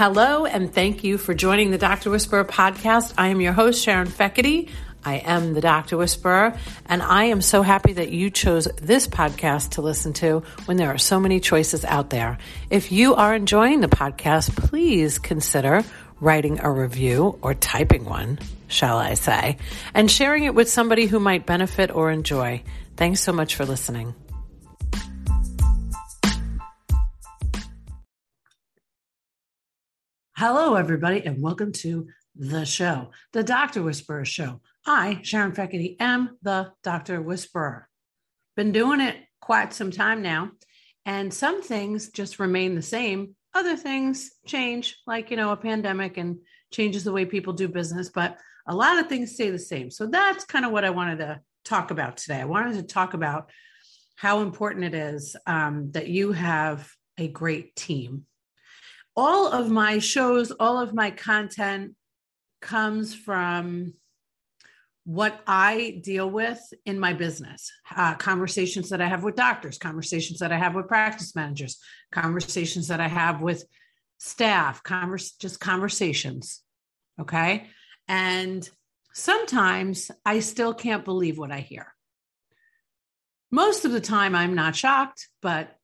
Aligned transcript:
Hello, 0.00 0.46
and 0.46 0.72
thank 0.72 1.04
you 1.04 1.18
for 1.18 1.34
joining 1.34 1.72
the 1.72 1.76
Dr. 1.76 2.08
Whisperer 2.08 2.46
podcast. 2.46 3.12
I 3.18 3.26
am 3.28 3.42
your 3.42 3.52
host, 3.52 3.84
Sharon 3.84 4.08
Fekete. 4.08 4.70
I 5.04 5.16
am 5.16 5.52
the 5.52 5.60
Dr. 5.60 5.98
Whisperer, 5.98 6.56
and 6.86 7.02
I 7.02 7.24
am 7.24 7.42
so 7.42 7.60
happy 7.60 7.92
that 7.92 8.08
you 8.10 8.30
chose 8.30 8.66
this 8.80 9.06
podcast 9.06 9.72
to 9.72 9.82
listen 9.82 10.14
to 10.14 10.42
when 10.64 10.78
there 10.78 10.88
are 10.88 10.96
so 10.96 11.20
many 11.20 11.38
choices 11.38 11.84
out 11.84 12.08
there. 12.08 12.38
If 12.70 12.90
you 12.90 13.14
are 13.14 13.34
enjoying 13.34 13.82
the 13.82 13.88
podcast, 13.88 14.56
please 14.56 15.18
consider 15.18 15.84
writing 16.18 16.60
a 16.60 16.70
review 16.70 17.38
or 17.42 17.52
typing 17.52 18.06
one, 18.06 18.38
shall 18.68 18.96
I 18.96 19.12
say, 19.12 19.58
and 19.92 20.10
sharing 20.10 20.44
it 20.44 20.54
with 20.54 20.70
somebody 20.70 21.08
who 21.08 21.20
might 21.20 21.44
benefit 21.44 21.94
or 21.94 22.10
enjoy. 22.10 22.62
Thanks 22.96 23.20
so 23.20 23.34
much 23.34 23.54
for 23.54 23.66
listening. 23.66 24.14
Hello, 30.40 30.74
everybody, 30.74 31.22
and 31.26 31.42
welcome 31.42 31.70
to 31.70 32.08
the 32.34 32.64
show, 32.64 33.10
the 33.34 33.42
Dr. 33.42 33.82
Whisperer 33.82 34.24
Show. 34.24 34.62
I, 34.86 35.20
Sharon 35.22 35.52
Fekete, 35.52 35.96
am 36.00 36.38
the 36.40 36.72
Dr. 36.82 37.20
Whisperer. 37.20 37.86
Been 38.56 38.72
doing 38.72 39.02
it 39.02 39.16
quite 39.42 39.74
some 39.74 39.90
time 39.90 40.22
now, 40.22 40.52
and 41.04 41.34
some 41.34 41.60
things 41.60 42.08
just 42.08 42.38
remain 42.38 42.74
the 42.74 42.80
same. 42.80 43.36
Other 43.52 43.76
things 43.76 44.30
change, 44.46 44.96
like, 45.06 45.30
you 45.30 45.36
know, 45.36 45.50
a 45.50 45.58
pandemic 45.58 46.16
and 46.16 46.38
changes 46.72 47.04
the 47.04 47.12
way 47.12 47.26
people 47.26 47.52
do 47.52 47.68
business, 47.68 48.08
but 48.08 48.38
a 48.66 48.74
lot 48.74 48.96
of 48.96 49.10
things 49.10 49.34
stay 49.34 49.50
the 49.50 49.58
same. 49.58 49.90
So 49.90 50.06
that's 50.06 50.46
kind 50.46 50.64
of 50.64 50.72
what 50.72 50.86
I 50.86 50.90
wanted 50.90 51.18
to 51.18 51.40
talk 51.66 51.90
about 51.90 52.16
today. 52.16 52.40
I 52.40 52.46
wanted 52.46 52.76
to 52.76 52.82
talk 52.82 53.12
about 53.12 53.50
how 54.16 54.40
important 54.40 54.86
it 54.86 54.94
is 54.94 55.36
um, 55.46 55.90
that 55.92 56.08
you 56.08 56.32
have 56.32 56.90
a 57.18 57.28
great 57.28 57.76
team. 57.76 58.24
All 59.16 59.52
of 59.52 59.70
my 59.70 59.98
shows, 59.98 60.50
all 60.52 60.78
of 60.78 60.94
my 60.94 61.10
content 61.10 61.94
comes 62.60 63.14
from 63.14 63.94
what 65.04 65.40
I 65.46 66.00
deal 66.04 66.30
with 66.30 66.60
in 66.84 67.00
my 67.00 67.14
business, 67.14 67.72
uh, 67.96 68.14
conversations 68.14 68.90
that 68.90 69.00
I 69.00 69.06
have 69.08 69.24
with 69.24 69.34
doctors, 69.34 69.78
conversations 69.78 70.38
that 70.40 70.52
I 70.52 70.58
have 70.58 70.74
with 70.74 70.88
practice 70.88 71.34
managers, 71.34 71.78
conversations 72.12 72.88
that 72.88 73.00
I 73.00 73.08
have 73.08 73.40
with 73.40 73.64
staff, 74.18 74.82
converse, 74.82 75.32
just 75.32 75.58
conversations. 75.58 76.62
Okay. 77.20 77.66
And 78.06 78.68
sometimes 79.12 80.10
I 80.24 80.40
still 80.40 80.74
can't 80.74 81.04
believe 81.04 81.38
what 81.38 81.50
I 81.50 81.60
hear. 81.60 81.94
Most 83.50 83.84
of 83.84 83.92
the 83.92 84.00
time, 84.00 84.36
I'm 84.36 84.54
not 84.54 84.76
shocked, 84.76 85.28
but 85.42 85.74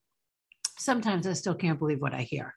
sometimes 0.79 1.27
I 1.27 1.33
still 1.33 1.55
can't 1.55 1.79
believe 1.79 2.01
what 2.01 2.15
I 2.15 2.23
hear. 2.23 2.55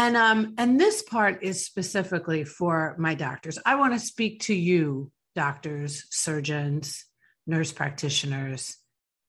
And 0.00 0.16
um, 0.16 0.54
and 0.56 0.80
this 0.80 1.02
part 1.02 1.42
is 1.42 1.66
specifically 1.66 2.44
for 2.44 2.96
my 2.98 3.14
doctors. 3.14 3.58
I 3.66 3.74
want 3.74 3.92
to 3.92 3.98
speak 3.98 4.40
to 4.44 4.54
you 4.54 5.12
doctors, 5.34 6.06
surgeons, 6.08 7.04
nurse 7.46 7.70
practitioners, 7.70 8.78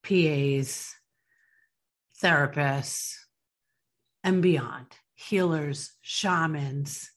PAs, 0.02 0.94
therapists, 2.22 3.16
and 4.24 4.40
beyond, 4.40 4.86
healers, 5.14 5.92
shamans, 6.00 7.10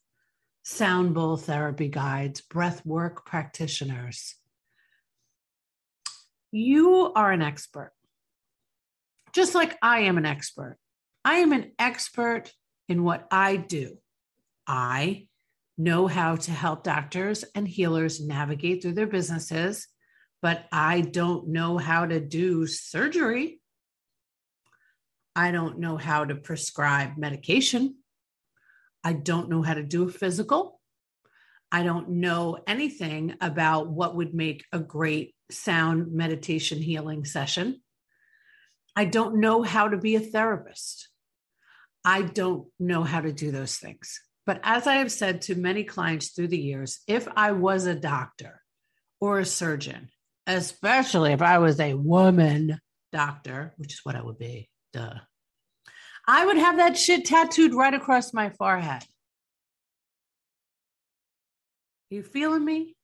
sound 0.64 1.14
bowl 1.14 1.38
therapy 1.38 1.88
guides, 1.88 2.42
breath 2.42 2.86
work 2.86 3.26
practitioners. 3.26 4.36
You 6.52 7.14
are 7.16 7.32
an 7.32 7.42
expert, 7.42 7.94
just 9.32 9.56
like 9.56 9.78
I 9.82 10.00
am 10.02 10.18
an 10.18 10.26
expert. 10.26 10.76
I 11.24 11.36
am 11.36 11.54
an 11.54 11.72
expert 11.80 12.52
in 12.88 13.04
what 13.04 13.28
I 13.32 13.56
do. 13.56 13.98
I 14.68 15.28
know 15.78 16.08
how 16.08 16.36
to 16.36 16.52
help 16.52 16.84
doctors 16.84 17.44
and 17.56 17.68
healers 17.68 18.26
navigate 18.26 18.82
through 18.82 18.94
their 18.94 19.08
businesses, 19.08 19.88
but 20.42 20.66
I 20.72 21.02
don't 21.02 21.50
know 21.50 21.78
how 21.78 22.06
to 22.06 22.20
do 22.20 22.68
surgery. 22.68 23.60
I 25.36 25.52
don't 25.52 25.80
know 25.80 25.98
how 25.98 26.26
to 26.26 26.36
prescribe 26.36 27.18
medication. 27.18 27.96
I 29.04 29.14
don't 29.14 29.50
know 29.50 29.62
how 29.62 29.74
to 29.74 29.84
do 29.84 30.08
a 30.08 30.12
physical. 30.12 30.80
I 31.72 31.84
don't 31.84 32.10
know 32.10 32.58
anything 32.66 33.36
about 33.42 33.90
what 33.90 34.16
would 34.16 34.34
make 34.34 34.64
a 34.72 34.80
great 34.80 35.36
sound 35.52 36.12
meditation 36.14 36.82
healing 36.82 37.26
session. 37.26 37.82
I 38.96 39.06
don't 39.06 39.42
know 39.42 39.62
how 39.62 39.90
to 39.90 39.98
be 39.98 40.16
a 40.16 40.22
therapist. 40.22 41.10
I 42.06 42.22
don't 42.22 42.68
know 42.80 43.04
how 43.04 43.20
to 43.20 43.34
do 43.34 43.52
those 43.52 43.78
things. 43.78 44.22
But 44.46 44.62
as 44.64 44.86
I 44.86 44.98
have 44.98 45.12
said 45.12 45.42
to 45.44 45.56
many 45.56 45.84
clients 45.84 46.30
through 46.30 46.50
the 46.50 46.58
years, 46.58 47.00
if 47.08 47.28
I 47.36 47.52
was 47.54 47.88
a 47.88 47.96
doctor 47.96 48.62
or 49.20 49.40
a 49.40 49.46
surgeon, 49.46 50.10
especially 50.46 51.34
if 51.34 51.42
I 51.42 51.58
was 51.58 51.80
a 51.80 51.96
woman 51.96 52.80
doctor, 53.12 53.74
which 53.78 53.94
is 53.94 54.02
what 54.04 54.16
I 54.16 54.22
would 54.22 54.38
be, 54.38 54.70
duh, 54.94 55.16
I 56.28 56.46
would 56.46 56.58
have 56.58 56.78
that 56.78 56.96
shit 56.96 57.26
tattooed 57.26 57.74
right 57.74 57.94
across 57.94 58.34
my 58.34 58.52
forehead. 58.52 59.04
You 62.12 62.22
feeling 62.22 62.64
me? 62.64 62.96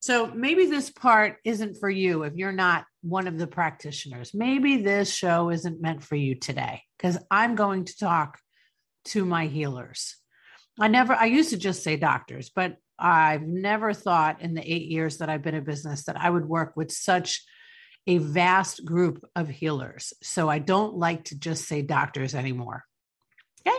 So 0.00 0.28
maybe 0.28 0.66
this 0.66 0.90
part 0.90 1.36
isn't 1.44 1.76
for 1.78 1.90
you 1.90 2.22
if 2.22 2.34
you're 2.34 2.50
not 2.50 2.86
one 3.02 3.26
of 3.26 3.38
the 3.38 3.46
practitioners. 3.46 4.34
Maybe 4.34 4.78
this 4.78 5.12
show 5.12 5.50
isn't 5.50 5.80
meant 5.80 6.02
for 6.02 6.16
you 6.16 6.34
today 6.34 6.82
because 6.96 7.18
I'm 7.30 7.54
going 7.54 7.84
to 7.86 7.96
talk 7.96 8.38
to 9.06 9.24
my 9.24 9.46
healers. 9.46 10.16
I 10.78 10.88
never, 10.88 11.14
I 11.14 11.26
used 11.26 11.50
to 11.50 11.56
just 11.56 11.82
say 11.82 11.96
doctors, 11.96 12.50
but 12.50 12.76
I've 12.98 13.42
never 13.42 13.94
thought 13.94 14.42
in 14.42 14.54
the 14.54 14.62
eight 14.62 14.88
years 14.88 15.18
that 15.18 15.30
I've 15.30 15.42
been 15.42 15.54
in 15.54 15.64
business 15.64 16.04
that 16.04 16.20
I 16.20 16.28
would 16.28 16.46
work 16.46 16.76
with 16.76 16.92
such 16.92 17.42
a 18.06 18.18
vast 18.18 18.84
group 18.84 19.24
of 19.34 19.48
healers. 19.48 20.12
So 20.22 20.48
I 20.48 20.58
don't 20.58 20.94
like 20.94 21.24
to 21.24 21.38
just 21.38 21.66
say 21.66 21.82
doctors 21.82 22.34
anymore. 22.34 22.84
Okay. 23.66 23.76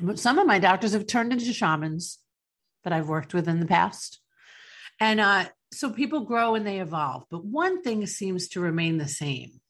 But 0.00 0.18
some 0.18 0.38
of 0.38 0.46
my 0.46 0.58
doctors 0.58 0.92
have 0.92 1.06
turned 1.06 1.32
into 1.32 1.52
shamans 1.52 2.18
that 2.84 2.92
I've 2.92 3.08
worked 3.08 3.34
with 3.34 3.48
in 3.48 3.60
the 3.60 3.66
past. 3.66 4.19
And 5.00 5.18
uh, 5.20 5.46
so 5.72 5.90
people 5.90 6.20
grow 6.20 6.54
and 6.54 6.66
they 6.66 6.80
evolve. 6.80 7.24
But 7.30 7.44
one 7.44 7.82
thing 7.82 8.06
seems 8.06 8.48
to 8.48 8.60
remain 8.60 8.98
the 8.98 9.08
same 9.08 9.60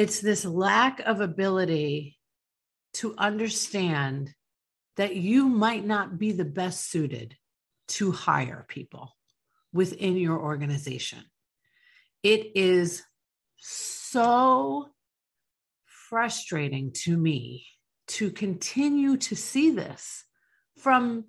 it's 0.00 0.22
this 0.22 0.46
lack 0.46 1.00
of 1.00 1.20
ability 1.20 2.18
to 2.94 3.14
understand 3.18 4.34
that 4.96 5.14
you 5.14 5.46
might 5.46 5.84
not 5.84 6.18
be 6.18 6.32
the 6.32 6.46
best 6.46 6.90
suited 6.90 7.36
to 7.86 8.10
hire 8.10 8.64
people 8.66 9.14
within 9.74 10.16
your 10.16 10.40
organization. 10.40 11.22
It 12.22 12.52
is 12.54 13.02
so 13.58 14.88
frustrating 15.84 16.92
to 17.04 17.14
me 17.14 17.66
to 18.08 18.30
continue 18.30 19.18
to 19.18 19.36
see 19.36 19.70
this 19.70 20.24
from 20.78 21.26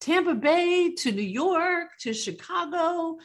Tampa 0.00 0.34
Bay 0.34 0.94
to 0.94 1.12
New 1.12 1.22
York 1.22 1.90
to 2.00 2.14
Chicago, 2.14 3.18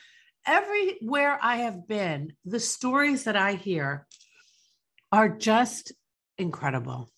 everywhere 0.45 1.39
I 1.41 1.57
have 1.57 1.87
been, 1.87 2.33
the 2.43 2.59
stories 2.59 3.23
that 3.23 3.37
I 3.37 3.53
hear 3.53 4.05
are 5.11 5.29
just 5.29 5.93
incredible 6.37 7.09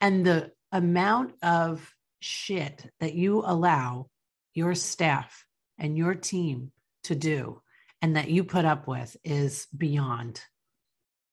and 0.00 0.24
the 0.24 0.52
amount 0.70 1.34
of 1.42 1.92
shit 2.20 2.88
that 3.00 3.14
you 3.14 3.42
allow 3.44 4.06
your 4.54 4.74
staff 4.76 5.44
and 5.78 5.98
your 5.98 6.14
team 6.14 6.70
to 7.04 7.14
do 7.16 7.60
and 8.02 8.16
that 8.16 8.30
you 8.30 8.44
put 8.44 8.64
up 8.64 8.86
with 8.86 9.16
is 9.24 9.66
beyond. 9.76 10.40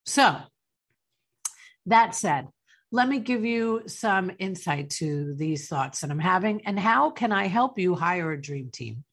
So, 0.04 0.36
that 1.86 2.14
said, 2.14 2.48
let 2.90 3.08
me 3.08 3.18
give 3.18 3.44
you 3.44 3.82
some 3.86 4.30
insight 4.38 4.90
to 4.90 5.34
these 5.34 5.68
thoughts 5.68 6.00
that 6.00 6.10
I'm 6.10 6.18
having 6.18 6.66
and 6.66 6.78
how 6.78 7.10
can 7.10 7.32
I 7.32 7.46
help 7.46 7.78
you 7.78 7.94
hire 7.94 8.32
a 8.32 8.40
dream 8.40 8.70
team? 8.70 9.04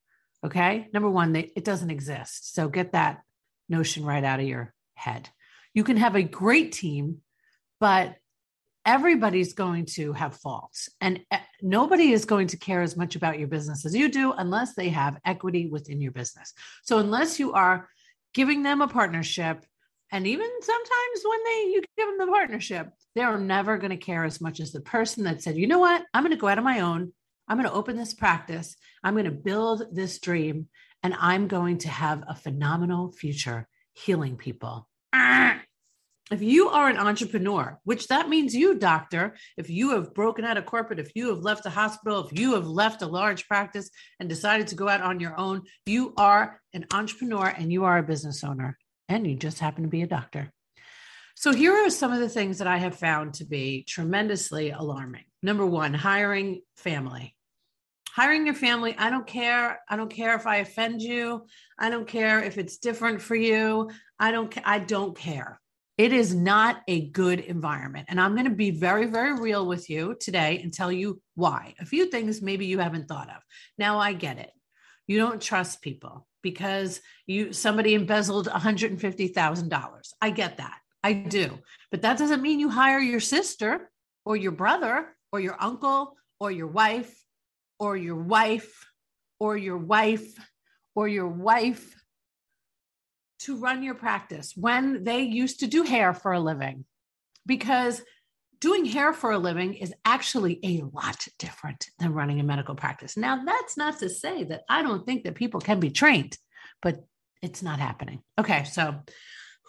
Okay. 0.45 0.88
Number 0.94 1.10
one, 1.10 1.33
they, 1.33 1.51
it 1.56 1.66
doesn't 1.66 1.89
exist. 1.89 2.54
So 2.54 2.69
get 2.69 2.94
that 2.94 3.22
notion 3.68 4.06
right 4.06 4.24
out 4.24 4.39
of 4.39 4.45
your 4.45 4.74
head. 4.94 5.30
You 5.74 5.83
can 5.83 5.98
have 5.98 6.16
a 6.16 6.24
great 6.24 6.72
team, 6.72 7.22
but 7.80 8.16
everybody's 8.86 9.54
going 9.54 9.86
to 9.86 10.13
have 10.13 10.38
faults 10.38 10.89
and 11.01 11.19
eh, 11.31 11.39
nobody 11.62 12.12
is 12.12 12.25
going 12.25 12.48
to 12.48 12.57
care 12.57 12.83
as 12.83 12.95
much 12.95 13.16
about 13.16 13.39
your 13.39 13.48
business 13.48 13.86
as 13.86 13.95
you 13.95 14.07
do 14.10 14.31
unless 14.31 14.75
they 14.75 14.89
have 14.89 15.18
equity 15.25 15.68
within 15.68 16.00
your 16.00 16.12
business. 16.12 16.54
So 16.83 17.00
unless 17.00 17.39
you 17.39 17.54
are 17.54 17.89
giving 18.33 18.62
them 18.63 18.81
a 18.81 18.88
partnership 18.88 19.66
and 20.12 20.28
even 20.28 20.50
sometimes 20.62 21.24
when 21.24 21.44
they 21.44 21.72
you 21.74 21.81
give 21.98 22.07
them 22.07 22.18
the 22.18 22.31
partnership, 22.31 22.90
they're 23.16 23.38
never 23.38 23.78
going 23.78 23.92
to 23.92 23.98
care 23.98 24.24
as 24.24 24.40
much 24.40 24.60
as 24.60 24.72
the 24.72 24.81
person 24.81 25.24
that 25.25 25.42
said, 25.42 25.57
"You 25.57 25.68
know 25.68 25.80
what? 25.80 26.04
I'm 26.13 26.24
going 26.24 26.36
to 26.36 26.40
go 26.40 26.48
out 26.48 26.57
on 26.57 26.63
my 26.63 26.81
own. 26.81 27.13
I'm 27.48 27.57
going 27.57 27.69
to 27.69 27.75
open 27.75 27.96
this 27.96 28.13
practice. 28.13 28.75
I'm 29.04 29.13
going 29.13 29.25
to 29.25 29.31
build 29.31 29.84
this 29.92 30.19
dream 30.19 30.68
and 31.04 31.13
I'm 31.19 31.48
going 31.48 31.80
to 31.80 31.90
have 31.90 32.24
a 32.28 32.36
phenomenal 32.36 33.12
future 33.12 33.68
healing 33.94 34.38
people." 34.38 34.88
if 36.31 36.42
you 36.42 36.69
are 36.69 36.90
an 36.90 36.98
entrepreneur, 36.98 37.80
which 37.84 38.07
that 38.07 38.30
means 38.30 38.56
you, 38.56 38.75
doctor, 38.75 39.36
if 39.57 39.69
you 39.69 39.92
have 39.92 40.13
broken 40.13 40.44
out 40.44 40.57
of 40.57 40.66
corporate, 40.66 41.00
if 41.00 41.12
you 41.16 41.30
have 41.30 41.44
left 41.44 41.66
a 41.66 41.69
hospital, 41.69 42.25
if 42.25 42.38
you 42.38 42.54
have 42.56 42.66
left 42.66 43.04
a 43.04 43.07
large 43.07 43.48
practice 43.48 43.90
and 44.19 44.28
decided 44.28 44.68
to 44.68 44.75
go 44.75 44.90
out 44.90 45.02
on 45.02 45.19
your 45.19 45.38
own, 45.40 45.62
you 45.86 46.13
are 46.18 46.60
an 46.74 46.86
entrepreneur 46.94 47.48
and 47.48 47.72
you 47.72 47.86
are 47.86 48.00
a 48.00 48.04
business 48.04 48.44
owner, 48.44 48.78
and 49.10 49.25
you 49.28 49.36
just 49.36 49.60
happen 49.60 49.84
to 49.84 49.90
be 49.90 50.02
a 50.02 50.07
doctor. 50.07 50.52
So, 51.36 51.54
here 51.54 51.74
are 51.74 51.90
some 51.90 52.13
of 52.13 52.19
the 52.19 52.30
things 52.30 52.60
that 52.60 52.68
I 52.68 52.78
have 52.78 52.96
found 52.96 53.36
to 53.36 53.46
be 53.46 53.84
tremendously 53.88 54.72
alarming. 54.72 55.25
Number 55.44 55.66
one, 55.66 55.94
hiring 55.94 56.62
family. 56.78 57.36
Hiring 58.10 58.46
your 58.46 58.56
family, 58.56 58.96
I 58.98 59.10
don't 59.10 59.28
care. 59.28 59.81
I 59.90 59.98
don't 59.98 60.10
care 60.10 60.36
if 60.36 60.48
I 60.48 60.57
offend 60.57 61.02
you. 61.02 61.46
I 61.78 61.90
don't 61.90 62.07
care 62.07 62.42
if 62.42 62.57
it's 62.57 62.78
different 62.78 63.22
for 63.22 63.36
you. 63.36 63.92
I 64.18 64.31
don't 64.31 64.57
I 64.63 64.80
don't 64.80 65.18
care 65.18 65.60
it 65.98 66.12
is 66.12 66.36
not 66.36 66.81
a 66.88 67.10
good 67.10 67.40
environment. 67.40 68.07
And 68.10 68.19
I'm 68.19 68.34
going 68.34 68.50
to 68.50 68.56
be 68.56 68.72
very, 68.72 69.06
very 69.06 69.40
real 69.40 69.66
with 69.66 69.90
you 69.90 70.16
today 70.19 70.60
and 70.62 70.74
tell 70.74 70.92
you 70.92 71.22
why. 71.36 71.74
A 71.80 71.86
few 71.86 72.07
things 72.07 72.42
maybe 72.42 72.66
you 72.66 72.80
haven't 72.80 73.07
thought 73.07 73.30
of. 73.30 73.42
Now 73.78 74.00
I 74.00 74.13
get 74.13 74.38
it. 74.38 74.52
You 75.07 75.18
don't 75.18 75.42
trust 75.42 75.81
people 75.81 76.28
because 76.42 77.02
you 77.28 77.54
somebody 77.54 77.94
embezzled 77.94 78.48
$150,000. 78.48 80.13
I 80.22 80.30
get 80.30 80.57
that. 80.57 80.80
I 81.04 81.13
do. 81.13 81.60
But 81.92 82.02
that 82.02 82.18
doesn't 82.18 82.42
mean 82.42 82.60
you 82.60 82.69
hire 82.69 83.00
your 83.00 83.19
sister 83.19 83.92
or 84.25 84.36
your 84.36 84.52
brother 84.52 85.16
or 85.31 85.40
your 85.40 85.56
uncle 85.60 86.16
or 86.40 86.52
your 86.52 86.68
wife 86.68 87.13
or 87.80 87.96
your 87.96 88.16
wife 88.16 88.88
or 89.40 89.57
your 89.57 89.78
wife 89.78 90.34
or 90.96 91.07
your 91.07 91.28
wife 91.28 91.96
to 93.40 93.57
run 93.57 93.84
your 93.84 93.96
practice 93.96 94.54
when 94.56 95.04
they 95.04 95.22
used 95.22 95.60
to 95.60 95.68
do 95.68 95.84
hair 95.84 96.13
for 96.13 96.31
a 96.31 96.40
living 96.40 96.86
because 97.46 98.02
doing 98.60 98.86
hair 98.86 99.13
for 99.13 99.31
a 99.31 99.38
living 99.38 99.74
is 99.75 99.94
actually 100.04 100.60
a 100.63 100.84
lot 100.94 101.28
different 101.40 101.90
than 102.00 102.13
running 102.13 102.40
a 102.40 102.44
medical 102.44 102.75
practice. 102.75 103.18
Now, 103.18 103.44
that's 103.44 103.78
not 103.78 104.00
to 104.00 104.10
say 104.10 104.44
that 104.46 104.63
I 104.69 104.81
don't 104.81 105.06
think 105.06 105.24
that 105.24 105.36
people 105.36 105.60
can 105.60 105.80
be 105.80 105.92
trained, 105.92 106.38
but 106.81 107.04
it's 107.42 107.62
not 107.62 107.80
happening. 107.80 108.22
Okay, 108.40 108.63
so 108.63 108.96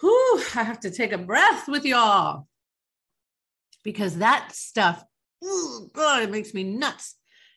whew, 0.01 0.43
I 0.55 0.63
have 0.63 0.81
to 0.81 0.91
take 0.91 1.13
a 1.13 1.19
breath 1.19 1.69
with 1.69 1.85
y'all 1.85 2.47
because 3.85 4.19
that 4.19 4.53
stuff, 4.53 5.05
oh 5.43 5.91
God, 5.93 6.23
it 6.23 6.31
makes 6.31 6.55
me 6.55 6.65
nuts. 6.65 7.15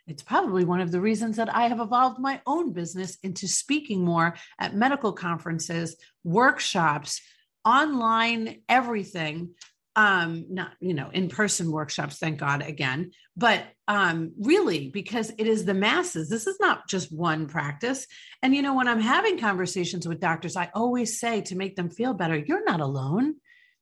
It's 0.08 0.24
probably 0.24 0.66
one 0.66 0.82
of 0.82 0.92
the 0.92 1.02
reasons 1.02 1.38
that 1.38 1.54
I 1.54 1.68
have 1.68 1.80
evolved 1.80 2.20
my 2.20 2.42
own 2.48 2.74
business 2.74 3.18
into 3.22 3.48
speaking 3.48 4.04
more 4.04 4.36
at 4.60 4.76
medical 4.76 5.14
conferences, 5.14 5.96
workshops, 6.24 7.22
online, 7.64 8.62
everything. 8.68 9.54
Um, 9.96 10.46
not, 10.50 10.72
you 10.80 10.94
know, 10.94 11.10
in 11.10 11.28
person 11.30 11.72
workshops, 11.72 12.18
thank 12.18 12.40
God 12.40 12.62
again, 12.62 13.12
but 13.36 13.66
um, 13.88 14.32
really 14.40 14.90
because 14.90 15.32
it 15.38 15.46
is 15.48 15.66
the 15.66 15.74
masses. 15.74 16.30
This 16.30 16.48
is 16.48 16.58
not 16.60 16.88
just 16.88 17.12
one 17.12 17.48
practice. 17.48 18.06
And, 18.42 18.56
you 18.56 18.62
know, 18.62 18.76
when 18.76 18.88
I'm 18.88 19.02
having 19.02 19.40
conversations 19.40 20.08
with 20.08 20.22
doctors, 20.22 20.56
I 20.56 20.70
always 20.74 21.20
say 21.20 21.42
to 21.42 21.58
make 21.58 21.76
them 21.76 21.90
feel 21.90 22.14
better, 22.14 22.38
you're 22.38 22.64
not 22.64 22.80
alone 22.80 23.36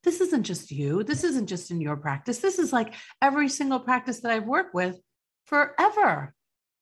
this 0.07 0.21
isn't 0.21 0.43
just 0.43 0.71
you. 0.71 1.03
This 1.03 1.25
isn't 1.25 1.47
just 1.47 1.69
in 1.69 1.81
your 1.81 1.97
practice. 1.97 2.39
This 2.39 2.59
is 2.59 2.71
like 2.71 2.93
every 3.21 3.49
single 3.49 3.79
practice 3.79 4.21
that 4.21 4.31
I've 4.31 4.45
worked 4.45 4.73
with 4.73 4.97
forever. 5.45 6.33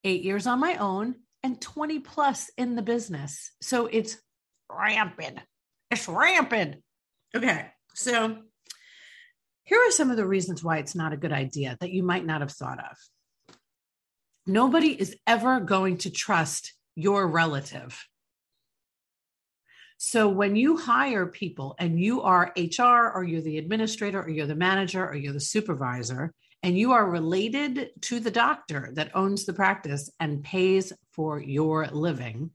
Eight 0.04 0.22
years 0.22 0.46
on 0.46 0.60
my 0.60 0.76
own 0.76 1.16
and 1.42 1.60
20 1.60 1.98
plus 2.00 2.50
in 2.56 2.76
the 2.76 2.82
business. 2.82 3.50
So 3.60 3.86
it's 3.86 4.16
rampant. 4.70 5.40
It's 5.90 6.06
rampant. 6.06 6.76
Okay. 7.34 7.66
So 7.94 8.38
here 9.66 9.78
are 9.78 9.90
some 9.90 10.10
of 10.10 10.16
the 10.16 10.26
reasons 10.26 10.64
why 10.64 10.78
it's 10.78 10.94
not 10.94 11.12
a 11.12 11.16
good 11.16 11.32
idea 11.32 11.76
that 11.80 11.90
you 11.90 12.02
might 12.02 12.24
not 12.24 12.40
have 12.40 12.52
thought 12.52 12.78
of. 12.78 13.56
Nobody 14.46 14.88
is 14.88 15.16
ever 15.26 15.60
going 15.60 15.98
to 15.98 16.10
trust 16.10 16.72
your 16.94 17.26
relative. 17.26 18.06
So 19.98 20.28
when 20.28 20.54
you 20.56 20.76
hire 20.76 21.26
people 21.26 21.74
and 21.78 21.98
you 21.98 22.22
are 22.22 22.52
HR 22.56 23.10
or 23.12 23.24
you're 23.24 23.40
the 23.40 23.58
administrator 23.58 24.22
or 24.22 24.28
you're 24.28 24.46
the 24.46 24.54
manager 24.54 25.04
or 25.04 25.16
you're 25.16 25.32
the 25.32 25.40
supervisor, 25.40 26.32
and 26.62 26.78
you 26.78 26.92
are 26.92 27.08
related 27.08 27.90
to 28.02 28.20
the 28.20 28.30
doctor 28.30 28.90
that 28.94 29.14
owns 29.14 29.46
the 29.46 29.52
practice 29.52 30.10
and 30.18 30.42
pays 30.42 30.92
for 31.12 31.40
your 31.40 31.86
living, 31.88 32.50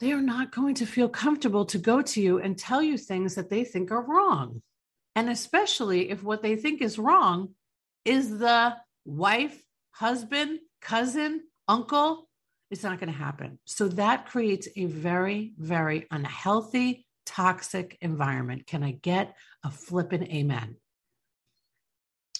they 0.00 0.12
are 0.12 0.20
not 0.20 0.50
going 0.50 0.74
to 0.76 0.86
feel 0.86 1.08
comfortable 1.08 1.64
to 1.66 1.78
go 1.78 2.02
to 2.02 2.20
you 2.20 2.40
and 2.40 2.58
tell 2.58 2.82
you 2.82 2.98
things 2.98 3.36
that 3.36 3.50
they 3.50 3.64
think 3.64 3.90
are 3.90 4.02
wrong. 4.02 4.62
And 5.14 5.28
especially 5.28 6.10
if 6.10 6.22
what 6.22 6.42
they 6.42 6.56
think 6.56 6.80
is 6.80 6.98
wrong 6.98 7.54
is 8.04 8.38
the 8.38 8.76
wife, 9.04 9.62
husband, 9.90 10.60
cousin, 10.80 11.42
uncle, 11.68 12.28
it's 12.70 12.82
not 12.82 12.98
going 12.98 13.12
to 13.12 13.18
happen. 13.18 13.58
So 13.66 13.88
that 13.88 14.26
creates 14.26 14.66
a 14.76 14.86
very, 14.86 15.52
very 15.58 16.06
unhealthy, 16.10 17.06
toxic 17.26 17.98
environment. 18.00 18.66
Can 18.66 18.82
I 18.82 18.92
get 18.92 19.36
a 19.62 19.70
flippin' 19.70 20.30
amen? 20.32 20.76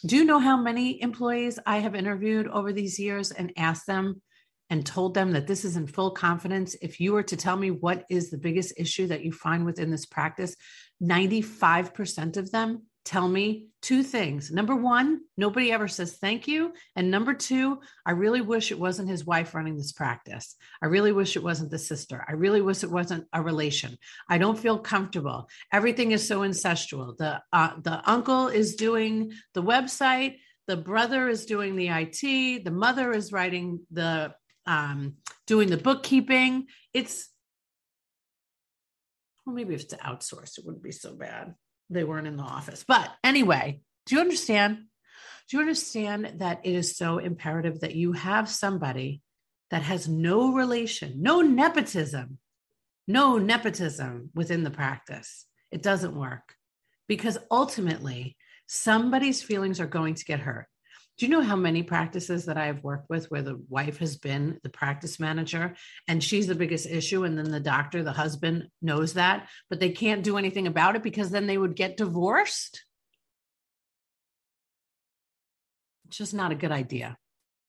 Do 0.04 0.16
you 0.16 0.24
know 0.24 0.40
how 0.40 0.56
many 0.56 1.00
employees 1.00 1.58
I 1.64 1.78
have 1.78 1.94
interviewed 1.94 2.48
over 2.48 2.72
these 2.72 2.98
years 2.98 3.30
and 3.30 3.52
asked 3.56 3.86
them 3.86 4.20
and 4.68 4.84
told 4.84 5.14
them 5.14 5.32
that 5.32 5.46
this 5.46 5.64
is 5.64 5.76
in 5.76 5.86
full 5.86 6.10
confidence? 6.10 6.74
If 6.82 6.98
you 6.98 7.12
were 7.12 7.22
to 7.24 7.36
tell 7.36 7.56
me 7.56 7.70
what 7.70 8.04
is 8.10 8.30
the 8.30 8.38
biggest 8.38 8.74
issue 8.78 9.06
that 9.08 9.22
you 9.22 9.30
find 9.30 9.64
within 9.64 9.90
this 9.90 10.06
practice, 10.06 10.56
95% 11.02 12.36
of 12.36 12.50
them 12.50 12.82
tell 13.04 13.28
me 13.28 13.66
two 13.80 14.04
things. 14.04 14.52
Number 14.52 14.76
one, 14.76 15.22
nobody 15.36 15.72
ever 15.72 15.88
says 15.88 16.16
thank 16.16 16.46
you. 16.46 16.72
And 16.94 17.10
number 17.10 17.34
two, 17.34 17.80
I 18.06 18.12
really 18.12 18.40
wish 18.40 18.70
it 18.70 18.78
wasn't 18.78 19.10
his 19.10 19.26
wife 19.26 19.54
running 19.54 19.76
this 19.76 19.92
practice. 19.92 20.54
I 20.80 20.86
really 20.86 21.10
wish 21.10 21.36
it 21.36 21.42
wasn't 21.42 21.72
the 21.72 21.78
sister. 21.78 22.24
I 22.28 22.32
really 22.32 22.60
wish 22.60 22.84
it 22.84 22.90
wasn't 22.90 23.26
a 23.32 23.42
relation. 23.42 23.98
I 24.28 24.38
don't 24.38 24.58
feel 24.58 24.78
comfortable. 24.78 25.48
Everything 25.72 26.12
is 26.12 26.26
so 26.26 26.40
incestual. 26.40 27.16
The 27.16 27.42
uh, 27.52 27.72
the 27.82 28.08
uncle 28.08 28.46
is 28.46 28.76
doing 28.76 29.32
the 29.54 29.62
website. 29.62 30.36
The 30.68 30.76
brother 30.76 31.28
is 31.28 31.44
doing 31.44 31.74
the 31.74 31.88
IT. 31.88 32.64
The 32.64 32.70
mother 32.70 33.12
is 33.12 33.32
writing 33.32 33.80
the 33.90 34.32
um, 34.64 35.16
doing 35.48 35.70
the 35.70 35.76
bookkeeping. 35.76 36.66
It's 36.94 37.28
well, 39.44 39.54
maybe 39.54 39.74
if 39.74 39.82
it's 39.82 39.94
outsourced, 39.94 40.58
it 40.58 40.64
wouldn't 40.64 40.82
be 40.82 40.92
so 40.92 41.14
bad 41.14 41.54
they 41.90 42.04
weren't 42.04 42.26
in 42.26 42.36
the 42.36 42.42
office. 42.42 42.84
But 42.86 43.10
anyway, 43.22 43.80
do 44.06 44.14
you 44.14 44.20
understand? 44.20 44.84
Do 45.48 45.56
you 45.56 45.60
understand 45.60 46.34
that 46.38 46.60
it 46.64 46.74
is 46.74 46.96
so 46.96 47.18
imperative 47.18 47.80
that 47.80 47.94
you 47.94 48.12
have 48.12 48.48
somebody 48.48 49.20
that 49.70 49.82
has 49.82 50.08
no 50.08 50.52
relation, 50.52 51.22
no 51.22 51.40
nepotism, 51.40 52.38
no 53.06 53.38
nepotism 53.38 54.30
within 54.34 54.62
the 54.62 54.70
practice? 54.70 55.46
It 55.70 55.82
doesn't 55.82 56.16
work 56.16 56.54
because 57.08 57.38
ultimately 57.50 58.36
somebody's 58.66 59.42
feelings 59.42 59.80
are 59.80 59.86
going 59.86 60.14
to 60.14 60.24
get 60.24 60.40
hurt. 60.40 60.66
Do 61.18 61.26
you 61.26 61.32
know 61.32 61.42
how 61.42 61.56
many 61.56 61.82
practices 61.82 62.46
that 62.46 62.56
I 62.56 62.66
have 62.66 62.82
worked 62.82 63.10
with 63.10 63.30
where 63.30 63.42
the 63.42 63.60
wife 63.68 63.98
has 63.98 64.16
been 64.16 64.58
the 64.62 64.70
practice 64.70 65.20
manager 65.20 65.76
and 66.08 66.24
she's 66.24 66.46
the 66.46 66.54
biggest 66.54 66.86
issue? 66.86 67.24
And 67.24 67.36
then 67.36 67.50
the 67.50 67.60
doctor, 67.60 68.02
the 68.02 68.12
husband 68.12 68.68
knows 68.80 69.14
that, 69.14 69.48
but 69.68 69.78
they 69.78 69.90
can't 69.90 70.24
do 70.24 70.38
anything 70.38 70.66
about 70.66 70.96
it 70.96 71.02
because 71.02 71.30
then 71.30 71.46
they 71.46 71.58
would 71.58 71.76
get 71.76 71.96
divorced? 71.96 72.84
It's 76.08 76.16
just 76.16 76.34
not 76.34 76.52
a 76.52 76.56
good 76.56 76.72
idea. 76.72 77.16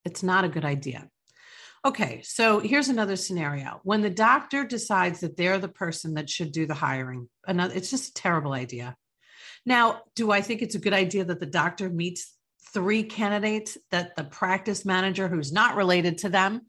It's 0.05 0.23
not 0.23 0.45
a 0.45 0.49
good 0.49 0.65
idea. 0.65 1.09
Okay, 1.85 2.21
so 2.23 2.59
here's 2.59 2.87
another 2.87 3.17
scenario. 3.17 3.81
When 3.83 4.01
the 4.01 4.09
doctor 4.09 4.63
decides 4.63 5.19
that 5.19 5.35
they're 5.35 5.59
the 5.59 5.67
person 5.67 6.13
that 6.13 6.29
should 6.29 6.53
do 6.53 6.65
the 6.65 6.73
hiring, 6.73 7.27
another 7.45 7.73
it's 7.73 7.89
just 7.89 8.09
a 8.09 8.13
terrible 8.13 8.53
idea. 8.53 8.95
Now, 9.65 10.01
do 10.15 10.31
I 10.31 10.41
think 10.41 10.61
it's 10.61 10.75
a 10.75 10.79
good 10.79 10.93
idea 10.93 11.25
that 11.25 11.41
the 11.41 11.45
doctor 11.45 11.89
meets 11.89 12.33
three 12.71 13.03
candidates 13.03 13.77
that 13.91 14.15
the 14.15 14.23
practice 14.23 14.85
manager 14.85 15.27
who's 15.27 15.51
not 15.51 15.75
related 15.75 16.19
to 16.19 16.29
them 16.29 16.61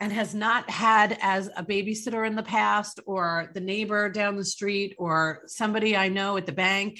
and 0.00 0.12
has 0.12 0.34
not 0.34 0.68
had 0.70 1.18
as 1.20 1.50
a 1.56 1.64
babysitter 1.64 2.26
in 2.26 2.34
the 2.34 2.42
past 2.42 3.00
or 3.06 3.50
the 3.52 3.60
neighbor 3.60 4.08
down 4.08 4.36
the 4.36 4.44
street 4.44 4.94
or 4.98 5.42
somebody 5.46 5.96
I 5.96 6.08
know 6.08 6.36
at 6.38 6.46
the 6.46 6.52
bank. 6.52 6.98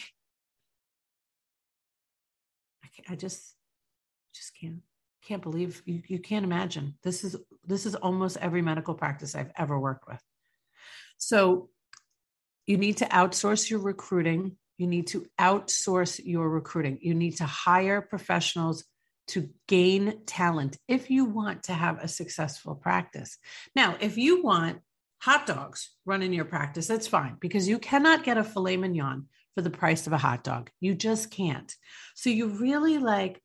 I, 2.84 3.12
I 3.12 3.16
just 3.16 3.54
just 4.34 4.52
can't 4.60 4.80
can't 5.24 5.42
believe 5.42 5.82
you, 5.86 6.02
you 6.06 6.18
can't 6.18 6.44
imagine. 6.44 6.94
This 7.02 7.24
is 7.24 7.36
this 7.64 7.86
is 7.86 7.94
almost 7.94 8.36
every 8.36 8.62
medical 8.62 8.94
practice 8.94 9.34
I've 9.34 9.52
ever 9.56 9.78
worked 9.78 10.06
with. 10.06 10.20
So 11.16 11.70
you 12.66 12.76
need 12.76 12.98
to 12.98 13.06
outsource 13.06 13.70
your 13.70 13.80
recruiting 13.80 14.56
you 14.80 14.86
need 14.86 15.08
to 15.08 15.26
outsource 15.38 16.18
your 16.24 16.48
recruiting. 16.48 16.98
You 17.02 17.12
need 17.12 17.36
to 17.36 17.44
hire 17.44 18.00
professionals 18.00 18.82
to 19.28 19.50
gain 19.68 20.24
talent 20.24 20.78
if 20.88 21.10
you 21.10 21.26
want 21.26 21.64
to 21.64 21.74
have 21.74 22.02
a 22.02 22.08
successful 22.08 22.74
practice. 22.74 23.36
Now, 23.76 23.98
if 24.00 24.16
you 24.16 24.42
want 24.42 24.78
hot 25.18 25.46
dogs 25.46 25.90
running 26.06 26.32
your 26.32 26.46
practice, 26.46 26.86
that's 26.86 27.06
fine 27.06 27.36
because 27.38 27.68
you 27.68 27.78
cannot 27.78 28.24
get 28.24 28.38
a 28.38 28.42
filet 28.42 28.78
mignon 28.78 29.26
for 29.54 29.60
the 29.60 29.68
price 29.68 30.06
of 30.06 30.14
a 30.14 30.18
hot 30.18 30.44
dog. 30.44 30.70
You 30.80 30.94
just 30.94 31.30
can't. 31.30 31.70
So 32.14 32.30
you 32.30 32.46
really 32.48 32.96
like, 32.96 33.38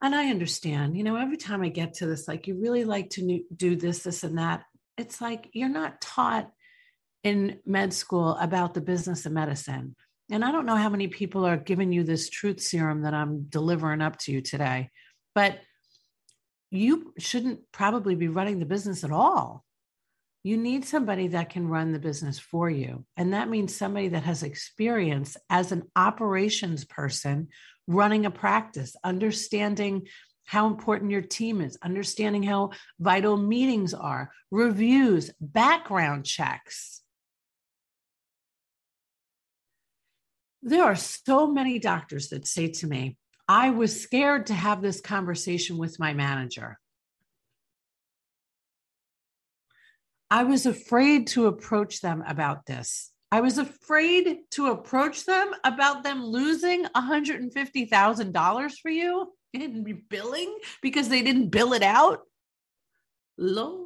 and 0.00 0.14
I 0.14 0.28
understand, 0.28 0.96
you 0.96 1.02
know, 1.02 1.16
every 1.16 1.38
time 1.38 1.62
I 1.62 1.70
get 1.70 1.94
to 1.94 2.06
this, 2.06 2.28
like, 2.28 2.46
you 2.46 2.54
really 2.54 2.84
like 2.84 3.10
to 3.10 3.40
do 3.54 3.74
this, 3.74 4.04
this, 4.04 4.22
and 4.22 4.38
that. 4.38 4.62
It's 4.96 5.20
like 5.20 5.50
you're 5.54 5.68
not 5.68 6.00
taught 6.00 6.52
in 7.24 7.58
med 7.66 7.92
school 7.92 8.36
about 8.36 8.74
the 8.74 8.80
business 8.80 9.26
of 9.26 9.32
medicine. 9.32 9.96
And 10.30 10.44
I 10.44 10.50
don't 10.50 10.66
know 10.66 10.76
how 10.76 10.88
many 10.88 11.08
people 11.08 11.44
are 11.46 11.56
giving 11.56 11.92
you 11.92 12.02
this 12.02 12.28
truth 12.28 12.60
serum 12.60 13.02
that 13.02 13.14
I'm 13.14 13.44
delivering 13.44 14.02
up 14.02 14.18
to 14.20 14.32
you 14.32 14.40
today, 14.40 14.90
but 15.34 15.58
you 16.70 17.14
shouldn't 17.18 17.60
probably 17.72 18.16
be 18.16 18.28
running 18.28 18.58
the 18.58 18.66
business 18.66 19.04
at 19.04 19.12
all. 19.12 19.64
You 20.42 20.56
need 20.56 20.84
somebody 20.84 21.28
that 21.28 21.50
can 21.50 21.68
run 21.68 21.92
the 21.92 21.98
business 21.98 22.38
for 22.38 22.68
you. 22.70 23.04
And 23.16 23.34
that 23.34 23.48
means 23.48 23.74
somebody 23.74 24.08
that 24.08 24.24
has 24.24 24.42
experience 24.42 25.36
as 25.50 25.72
an 25.72 25.84
operations 25.96 26.84
person 26.84 27.48
running 27.88 28.26
a 28.26 28.30
practice, 28.30 28.96
understanding 29.04 30.06
how 30.44 30.68
important 30.68 31.10
your 31.10 31.22
team 31.22 31.60
is, 31.60 31.76
understanding 31.82 32.42
how 32.42 32.70
vital 32.98 33.36
meetings 33.36 33.92
are, 33.92 34.30
reviews, 34.50 35.30
background 35.40 36.24
checks. 36.24 37.02
There 40.66 40.82
are 40.82 40.96
so 40.96 41.46
many 41.46 41.78
doctors 41.78 42.30
that 42.30 42.44
say 42.44 42.66
to 42.66 42.88
me, 42.88 43.16
I 43.46 43.70
was 43.70 44.02
scared 44.02 44.46
to 44.46 44.54
have 44.54 44.82
this 44.82 45.00
conversation 45.00 45.78
with 45.78 46.00
my 46.00 46.12
manager. 46.12 46.80
I 50.28 50.42
was 50.42 50.66
afraid 50.66 51.28
to 51.28 51.46
approach 51.46 52.00
them 52.00 52.24
about 52.26 52.66
this. 52.66 53.12
I 53.30 53.42
was 53.42 53.58
afraid 53.58 54.38
to 54.52 54.66
approach 54.72 55.24
them 55.24 55.52
about 55.62 56.02
them 56.02 56.26
losing 56.26 56.84
$150,000 56.86 58.72
for 58.82 58.90
you 58.90 59.32
in 59.52 60.02
billing 60.08 60.58
because 60.82 61.08
they 61.08 61.22
didn't 61.22 61.50
bill 61.50 61.74
it 61.74 61.84
out. 61.84 62.22
Lord. 63.38 63.85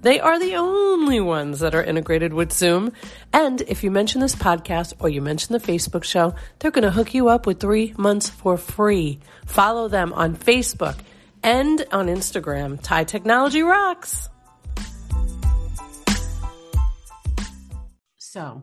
They 0.00 0.20
are 0.20 0.38
the 0.38 0.54
only 0.54 1.20
ones 1.20 1.58
that 1.58 1.74
are 1.74 1.82
integrated 1.82 2.32
with 2.32 2.52
Zoom. 2.52 2.92
And 3.32 3.62
if 3.62 3.82
you 3.82 3.90
mention 3.90 4.20
this 4.20 4.36
podcast 4.36 4.94
or 5.00 5.08
you 5.08 5.20
mention 5.20 5.52
the 5.52 5.58
Facebook 5.58 6.04
show, 6.04 6.36
they're 6.58 6.70
going 6.70 6.84
to 6.84 6.90
hook 6.92 7.14
you 7.14 7.28
up 7.28 7.46
with 7.46 7.58
three 7.58 7.94
months 7.98 8.28
for 8.28 8.56
free. 8.56 9.18
Follow 9.44 9.88
them 9.88 10.12
on 10.12 10.36
Facebook 10.36 10.96
and 11.42 11.84
on 11.90 12.06
Instagram. 12.06 12.80
TIE 12.80 13.02
Technology 13.02 13.62
Rocks. 13.62 14.28
So 18.18 18.62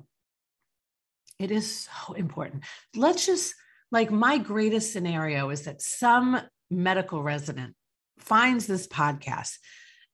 it 1.37 1.51
is 1.51 1.89
so 1.89 2.13
important. 2.13 2.63
Let's 2.95 3.25
just 3.25 3.55
like 3.91 4.09
my 4.09 4.37
greatest 4.37 4.93
scenario 4.93 5.49
is 5.49 5.63
that 5.63 5.81
some 5.81 6.39
medical 6.69 7.21
resident 7.21 7.75
finds 8.17 8.67
this 8.67 8.87
podcast 8.87 9.57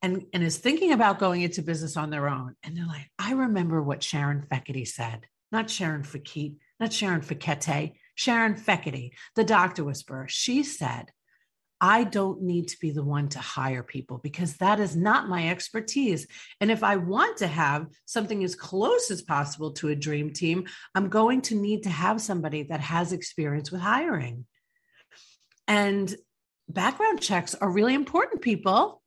and, 0.02 0.26
and 0.34 0.44
is 0.44 0.58
thinking 0.58 0.92
about 0.92 1.20
going 1.20 1.42
into 1.42 1.62
business 1.62 1.98
on 1.98 2.10
their 2.10 2.28
own. 2.28 2.56
And 2.64 2.76
they're 2.76 2.86
like, 2.86 3.10
I 3.20 3.34
remember 3.34 3.82
what 3.82 4.04
Sharon 4.04 4.46
Fekete 4.52 4.88
said, 4.88 5.28
not 5.52 5.70
Sharon 5.70 6.04
Fakete, 6.04 6.56
not 6.80 6.92
Sharon 6.92 7.22
Fakete, 7.22 7.94
Sharon 8.16 8.56
Feckety, 8.56 9.12
the 9.36 9.44
doctor 9.44 9.84
whisperer. 9.84 10.28
She 10.28 10.64
said, 10.64 11.12
I 11.84 12.04
don't 12.04 12.44
need 12.44 12.68
to 12.68 12.78
be 12.80 12.92
the 12.92 13.04
one 13.04 13.28
to 13.30 13.40
hire 13.40 13.82
people 13.82 14.20
because 14.20 14.58
that 14.58 14.80
is 14.80 14.96
not 14.96 15.28
my 15.28 15.50
expertise. 15.50 16.28
And 16.60 16.70
if 16.70 16.84
I 16.84 16.98
want 16.98 17.38
to 17.38 17.48
have 17.48 17.88
something 18.06 18.44
as 18.44 18.54
close 18.54 19.10
as 19.10 19.24
possible 19.24 19.72
to 19.74 19.90
a 19.90 19.96
dream 19.96 20.32
team, 20.32 20.68
I'm 20.94 21.10
going 21.10 21.42
to 21.44 21.56
need 21.56 21.84
to 21.84 21.90
have 21.90 22.22
somebody 22.22 22.64
that 22.64 22.82
has 22.82 23.14
experience 23.14 23.72
with 23.72 23.82
hiring. 23.82 24.46
And 25.68 26.14
background 26.70 27.20
checks 27.20 27.56
are 27.56 27.70
really 27.70 27.96
important, 27.96 28.44
people. 28.44 29.01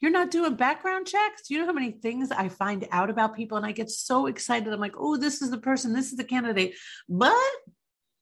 You're 0.00 0.10
not 0.10 0.30
doing 0.30 0.54
background 0.54 1.06
checks. 1.06 1.50
You 1.50 1.58
know 1.58 1.66
how 1.66 1.72
many 1.72 1.90
things 1.90 2.30
I 2.30 2.48
find 2.48 2.88
out 2.90 3.10
about 3.10 3.36
people 3.36 3.58
and 3.58 3.66
I 3.66 3.72
get 3.72 3.90
so 3.90 4.26
excited. 4.26 4.72
I'm 4.72 4.80
like, 4.80 4.94
oh, 4.96 5.16
this 5.16 5.42
is 5.42 5.50
the 5.50 5.58
person, 5.58 5.92
this 5.92 6.10
is 6.10 6.16
the 6.16 6.24
candidate. 6.24 6.74
But 7.08 7.34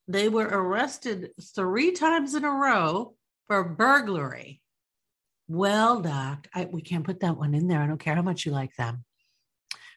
they 0.07 0.27
were 0.27 0.47
arrested 0.47 1.29
three 1.55 1.91
times 1.91 2.35
in 2.35 2.43
a 2.43 2.51
row 2.51 3.15
for 3.47 3.63
burglary. 3.63 4.61
Well, 5.47 6.01
Doc, 6.01 6.47
I, 6.53 6.65
we 6.65 6.81
can't 6.81 7.05
put 7.05 7.21
that 7.21 7.37
one 7.37 7.55
in 7.55 7.67
there. 7.67 7.81
I 7.81 7.87
don't 7.87 7.99
care 7.99 8.15
how 8.15 8.21
much 8.21 8.45
you 8.45 8.51
like 8.51 8.75
them. 8.75 9.05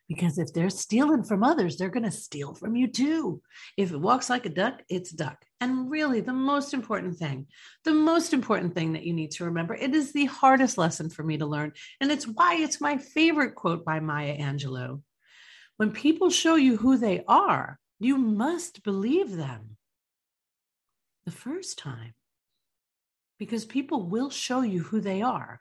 Because 0.08 0.36
if 0.36 0.52
they're 0.52 0.70
stealing 0.70 1.22
from 1.22 1.42
others, 1.42 1.76
they're 1.76 1.88
going 1.88 2.02
to 2.04 2.10
steal 2.10 2.54
from 2.54 2.76
you 2.76 2.88
too. 2.88 3.40
If 3.76 3.92
it 3.92 4.00
walks 4.00 4.28
like 4.28 4.44
a 4.46 4.50
duck, 4.50 4.82
it's 4.88 5.10
duck. 5.10 5.42
And 5.60 5.90
really, 5.90 6.20
the 6.20 6.32
most 6.32 6.74
important 6.74 7.16
thing, 7.16 7.46
the 7.84 7.92
most 7.94 8.32
important 8.32 8.74
thing 8.74 8.92
that 8.92 9.04
you 9.04 9.12
need 9.12 9.30
to 9.32 9.44
remember, 9.44 9.74
it 9.74 9.94
is 9.94 10.12
the 10.12 10.26
hardest 10.26 10.76
lesson 10.76 11.08
for 11.08 11.22
me 11.22 11.38
to 11.38 11.46
learn. 11.46 11.72
And 12.00 12.10
it's 12.10 12.26
why 12.26 12.56
it's 12.56 12.80
my 12.80 12.98
favorite 12.98 13.54
quote 13.54 13.84
by 13.84 14.00
Maya 14.00 14.36
Angelou. 14.36 15.02
When 15.76 15.92
people 15.92 16.30
show 16.30 16.56
you 16.56 16.76
who 16.76 16.98
they 16.98 17.24
are, 17.26 17.78
you 17.98 18.18
must 18.18 18.82
believe 18.82 19.36
them 19.36 19.76
the 21.24 21.30
first 21.30 21.78
time 21.78 22.14
because 23.38 23.64
people 23.64 24.02
will 24.02 24.30
show 24.30 24.60
you 24.60 24.82
who 24.82 25.00
they 25.00 25.22
are. 25.22 25.60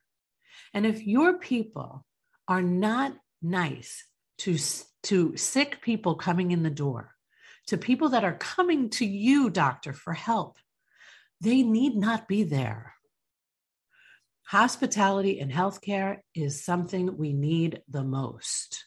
And 0.74 0.86
if 0.86 1.06
your 1.06 1.38
people 1.38 2.06
are 2.48 2.62
not 2.62 3.14
nice 3.42 4.06
to, 4.42 4.58
to 5.04 5.38
sick 5.38 5.82
people 5.82 6.16
coming 6.16 6.52
in 6.52 6.64
the 6.64 6.70
door, 6.70 7.16
to 7.68 7.78
people 7.78 8.10
that 8.10 8.24
are 8.24 8.36
coming 8.36 8.90
to 8.90 9.06
you, 9.06 9.50
doctor, 9.50 9.94
for 9.94 10.14
help. 10.14 10.58
They 11.42 11.62
need 11.62 11.96
not 11.96 12.28
be 12.28 12.44
there. 12.44 12.94
Hospitality 14.46 15.40
and 15.40 15.52
healthcare 15.52 16.18
is 16.36 16.66
something 16.66 17.18
we 17.18 17.34
need 17.34 17.82
the 17.88 18.04
most. 18.04 18.86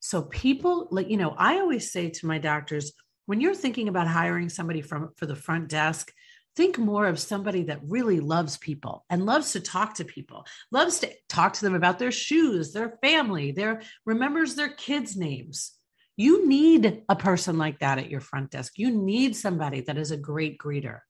So, 0.00 0.22
people, 0.22 0.88
like, 0.90 1.08
you 1.08 1.16
know, 1.16 1.34
I 1.38 1.60
always 1.60 1.90
say 1.90 2.10
to 2.10 2.26
my 2.26 2.38
doctors, 2.38 2.92
when 3.26 3.40
you're 3.40 3.54
thinking 3.54 3.88
about 3.88 4.06
hiring 4.06 4.48
somebody 4.48 4.82
from 4.82 5.10
for 5.16 5.26
the 5.26 5.36
front 5.36 5.68
desk, 5.68 6.12
think 6.56 6.78
more 6.78 7.06
of 7.06 7.18
somebody 7.18 7.64
that 7.64 7.80
really 7.82 8.20
loves 8.20 8.56
people 8.58 9.04
and 9.10 9.26
loves 9.26 9.52
to 9.52 9.60
talk 9.60 9.94
to 9.94 10.04
people 10.04 10.46
loves 10.70 11.00
to 11.00 11.10
talk 11.28 11.52
to 11.54 11.64
them 11.64 11.74
about 11.74 11.98
their 11.98 12.12
shoes 12.12 12.72
their 12.72 12.98
family 13.02 13.50
their 13.52 13.82
remembers 14.06 14.54
their 14.54 14.70
kids 14.70 15.16
names. 15.16 15.72
You 16.16 16.46
need 16.46 17.02
a 17.08 17.16
person 17.16 17.58
like 17.58 17.80
that 17.80 17.98
at 17.98 18.10
your 18.10 18.20
front 18.20 18.50
desk. 18.50 18.74
You 18.76 18.90
need 18.90 19.34
somebody 19.34 19.80
that 19.82 19.98
is 19.98 20.12
a 20.12 20.16
great 20.16 20.58
greeter. 20.58 21.00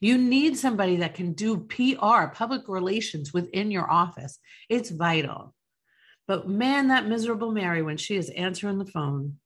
You 0.00 0.18
need 0.18 0.58
somebody 0.58 0.96
that 0.96 1.14
can 1.14 1.34
do 1.34 1.58
pr 1.58 2.26
public 2.32 2.62
relations 2.68 3.32
within 3.32 3.70
your 3.70 3.90
office. 3.90 4.38
It's 4.68 4.90
vital. 4.90 5.54
But 6.26 6.48
man 6.48 6.88
that 6.88 7.06
miserable 7.06 7.52
mary 7.52 7.82
when 7.82 7.96
she 7.96 8.16
is 8.16 8.30
answering 8.30 8.78
the 8.78 8.86
phone 8.86 9.36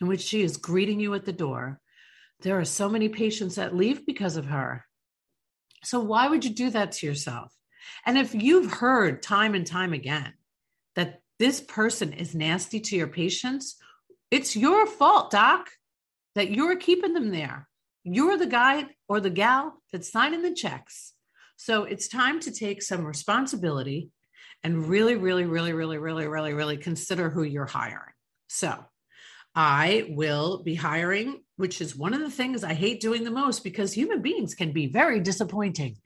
in 0.00 0.06
which 0.06 0.22
she 0.22 0.42
is 0.42 0.56
greeting 0.56 1.00
you 1.00 1.12
at 1.14 1.24
the 1.24 1.32
door 1.32 1.80
there 2.40 2.58
are 2.58 2.64
so 2.64 2.88
many 2.88 3.08
patients 3.08 3.56
that 3.56 3.74
leave 3.74 4.06
because 4.06 4.36
of 4.36 4.46
her. 4.46 4.84
So, 5.84 6.00
why 6.00 6.28
would 6.28 6.44
you 6.44 6.50
do 6.50 6.70
that 6.70 6.92
to 6.92 7.06
yourself? 7.06 7.52
And 8.04 8.18
if 8.18 8.34
you've 8.34 8.72
heard 8.72 9.22
time 9.22 9.54
and 9.54 9.66
time 9.66 9.92
again 9.92 10.34
that 10.94 11.20
this 11.38 11.60
person 11.60 12.12
is 12.12 12.34
nasty 12.34 12.80
to 12.80 12.96
your 12.96 13.06
patients, 13.06 13.76
it's 14.30 14.56
your 14.56 14.86
fault, 14.86 15.30
doc, 15.30 15.70
that 16.34 16.50
you're 16.50 16.76
keeping 16.76 17.14
them 17.14 17.30
there. 17.30 17.68
You're 18.04 18.36
the 18.36 18.46
guy 18.46 18.86
or 19.08 19.20
the 19.20 19.30
gal 19.30 19.80
that's 19.92 20.10
signing 20.10 20.42
the 20.42 20.54
checks. 20.54 21.14
So, 21.56 21.84
it's 21.84 22.08
time 22.08 22.40
to 22.40 22.52
take 22.52 22.82
some 22.82 23.04
responsibility 23.04 24.10
and 24.62 24.88
really, 24.88 25.16
really, 25.16 25.44
really, 25.44 25.72
really, 25.72 25.98
really, 25.98 26.26
really, 26.26 26.52
really 26.52 26.76
consider 26.76 27.30
who 27.30 27.42
you're 27.42 27.66
hiring. 27.66 28.14
So, 28.48 28.84
I 29.54 30.06
will 30.08 30.62
be 30.62 30.74
hiring, 30.74 31.42
which 31.58 31.80
is 31.80 31.94
one 31.94 32.14
of 32.14 32.20
the 32.20 32.30
things 32.30 32.64
I 32.64 32.72
hate 32.72 33.00
doing 33.00 33.24
the 33.24 33.30
most 33.30 33.62
because 33.62 33.92
human 33.92 34.22
beings 34.22 34.54
can 34.54 34.72
be 34.72 34.86
very 34.86 35.20
disappointing. 35.20 35.96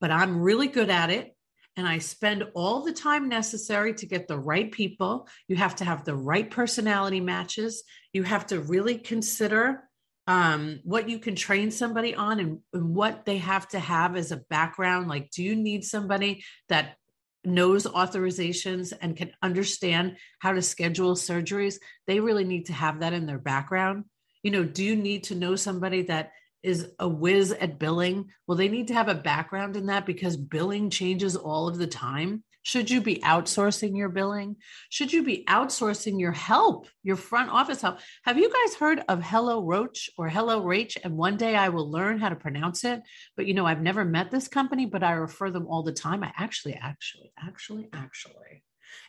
But 0.00 0.10
I'm 0.10 0.40
really 0.40 0.66
good 0.66 0.90
at 0.90 1.10
it. 1.10 1.36
and 1.76 1.88
I 1.88 1.98
spend 1.98 2.44
all 2.54 2.82
the 2.82 2.92
time 2.92 3.28
necessary 3.28 3.94
to 3.94 4.06
get 4.06 4.28
the 4.28 4.38
right 4.38 4.70
people. 4.70 5.28
You 5.48 5.56
have 5.56 5.76
to 5.76 5.84
have 5.84 6.04
the 6.04 6.14
right 6.14 6.50
personality 6.50 7.20
matches. 7.20 7.84
You 8.12 8.24
have 8.24 8.46
to 8.48 8.60
really 8.60 8.98
consider 8.98 9.84
um, 10.26 10.80
what 10.84 11.08
you 11.08 11.18
can 11.18 11.34
train 11.34 11.70
somebody 11.70 12.14
on 12.14 12.40
and, 12.40 12.58
and 12.72 12.94
what 12.94 13.24
they 13.24 13.38
have 13.38 13.68
to 13.68 13.78
have 13.78 14.16
as 14.16 14.32
a 14.32 14.36
background. 14.36 15.08
Like, 15.08 15.30
do 15.30 15.42
you 15.42 15.56
need 15.56 15.84
somebody 15.84 16.44
that 16.68 16.96
knows 17.44 17.86
authorizations 17.86 18.92
and 19.00 19.16
can 19.16 19.32
understand 19.42 20.16
how 20.38 20.52
to 20.52 20.62
schedule 20.62 21.14
surgeries? 21.14 21.76
They 22.06 22.20
really 22.20 22.44
need 22.44 22.66
to 22.66 22.72
have 22.72 23.00
that 23.00 23.14
in 23.14 23.26
their 23.26 23.38
background. 23.38 24.04
You 24.42 24.50
know, 24.50 24.64
do 24.64 24.84
you 24.84 24.96
need 24.96 25.24
to 25.24 25.34
know 25.34 25.56
somebody 25.56 26.02
that 26.02 26.32
is 26.62 26.90
a 26.98 27.08
whiz 27.08 27.52
at 27.52 27.78
billing? 27.78 28.30
Well, 28.46 28.56
they 28.58 28.68
need 28.68 28.88
to 28.88 28.94
have 28.94 29.08
a 29.08 29.14
background 29.14 29.76
in 29.76 29.86
that 29.86 30.06
because 30.06 30.36
billing 30.36 30.90
changes 30.90 31.36
all 31.36 31.68
of 31.68 31.78
the 31.78 31.86
time. 31.86 32.44
Should 32.64 32.90
you 32.90 33.00
be 33.00 33.16
outsourcing 33.16 33.96
your 33.96 34.08
billing? 34.08 34.56
Should 34.88 35.12
you 35.12 35.24
be 35.24 35.44
outsourcing 35.48 36.20
your 36.20 36.30
help, 36.30 36.86
your 37.02 37.16
front 37.16 37.50
office 37.50 37.82
help? 37.82 37.98
Have 38.24 38.38
you 38.38 38.48
guys 38.48 38.76
heard 38.76 39.02
of 39.08 39.20
Hello 39.20 39.64
Roach 39.64 40.08
or 40.16 40.28
Hello 40.28 40.62
Rach? 40.62 40.96
And 41.02 41.16
one 41.16 41.36
day 41.36 41.56
I 41.56 41.70
will 41.70 41.90
learn 41.90 42.20
how 42.20 42.28
to 42.28 42.36
pronounce 42.36 42.84
it. 42.84 43.02
But 43.36 43.46
you 43.46 43.54
know, 43.54 43.66
I've 43.66 43.82
never 43.82 44.04
met 44.04 44.30
this 44.30 44.46
company, 44.46 44.86
but 44.86 45.02
I 45.02 45.12
refer 45.12 45.50
them 45.50 45.66
all 45.66 45.82
the 45.82 45.92
time. 45.92 46.22
I 46.22 46.32
actually, 46.36 46.74
actually, 46.74 47.32
actually, 47.36 47.88
actually 47.92 48.62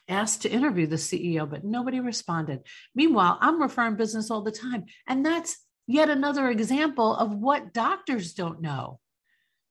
asked 0.08 0.44
to 0.44 0.52
interview 0.52 0.88
the 0.88 0.96
CEO, 0.96 1.50
but 1.50 1.64
nobody 1.64 2.00
responded. 2.00 2.62
Meanwhile, 2.96 3.38
I'm 3.42 3.62
referring 3.62 3.96
business 3.96 4.32
all 4.32 4.42
the 4.42 4.52
time. 4.52 4.86
And 5.08 5.26
that's 5.26 5.58
yet 5.88 6.10
another 6.10 6.50
example 6.50 7.16
of 7.16 7.36
what 7.36 7.74
doctors 7.74 8.34
don't 8.34 8.62
know. 8.62 9.00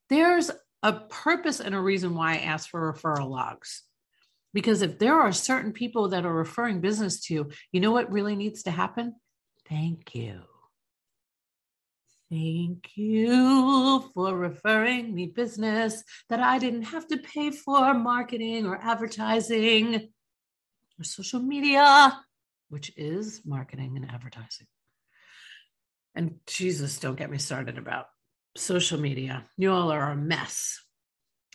There's 0.09 0.51
a 0.83 0.93
purpose 0.93 1.61
and 1.61 1.75
a 1.75 1.81
reason 1.81 2.15
why 2.15 2.35
I 2.35 2.39
ask 2.39 2.69
for 2.69 2.93
referral 2.93 3.31
logs. 3.31 3.83
Because 4.55 4.83
if 4.83 4.99
there 4.99 5.19
are 5.19 5.33
certain 5.33 5.73
people 5.73 6.09
that 6.09 6.27
are 6.27 6.35
referring 6.35 6.81
business 6.81 7.21
to 7.27 7.35
you, 7.35 7.51
you 7.73 7.81
know 7.81 7.93
what 7.93 8.13
really 8.13 8.37
needs 8.37 8.65
to 8.65 8.71
happen? 8.71 9.15
Thank 9.69 10.15
you. 10.15 10.43
Thank 12.33 12.97
you 12.97 14.11
for 14.15 14.35
referring 14.35 15.15
me 15.15 15.27
business 15.27 16.03
that 16.31 16.41
I 16.41 16.59
didn't 16.59 16.85
have 16.85 17.07
to 17.09 17.19
pay 17.19 17.51
for 17.51 17.93
marketing 17.93 18.65
or 18.65 18.79
advertising 18.83 20.09
or 20.99 21.05
social 21.05 21.41
media, 21.41 22.19
which 22.71 22.91
is 22.97 23.43
marketing 23.45 23.99
and 23.99 24.11
advertising. 24.11 24.67
And 26.15 26.37
Jesus, 26.47 26.99
don't 27.01 27.19
get 27.19 27.31
me 27.31 27.37
started 27.37 27.77
about 27.77 28.07
social 28.57 28.99
media. 28.99 29.45
You 29.59 29.73
all 29.73 29.93
are 29.93 30.13
a 30.13 30.17
mess. 30.17 30.81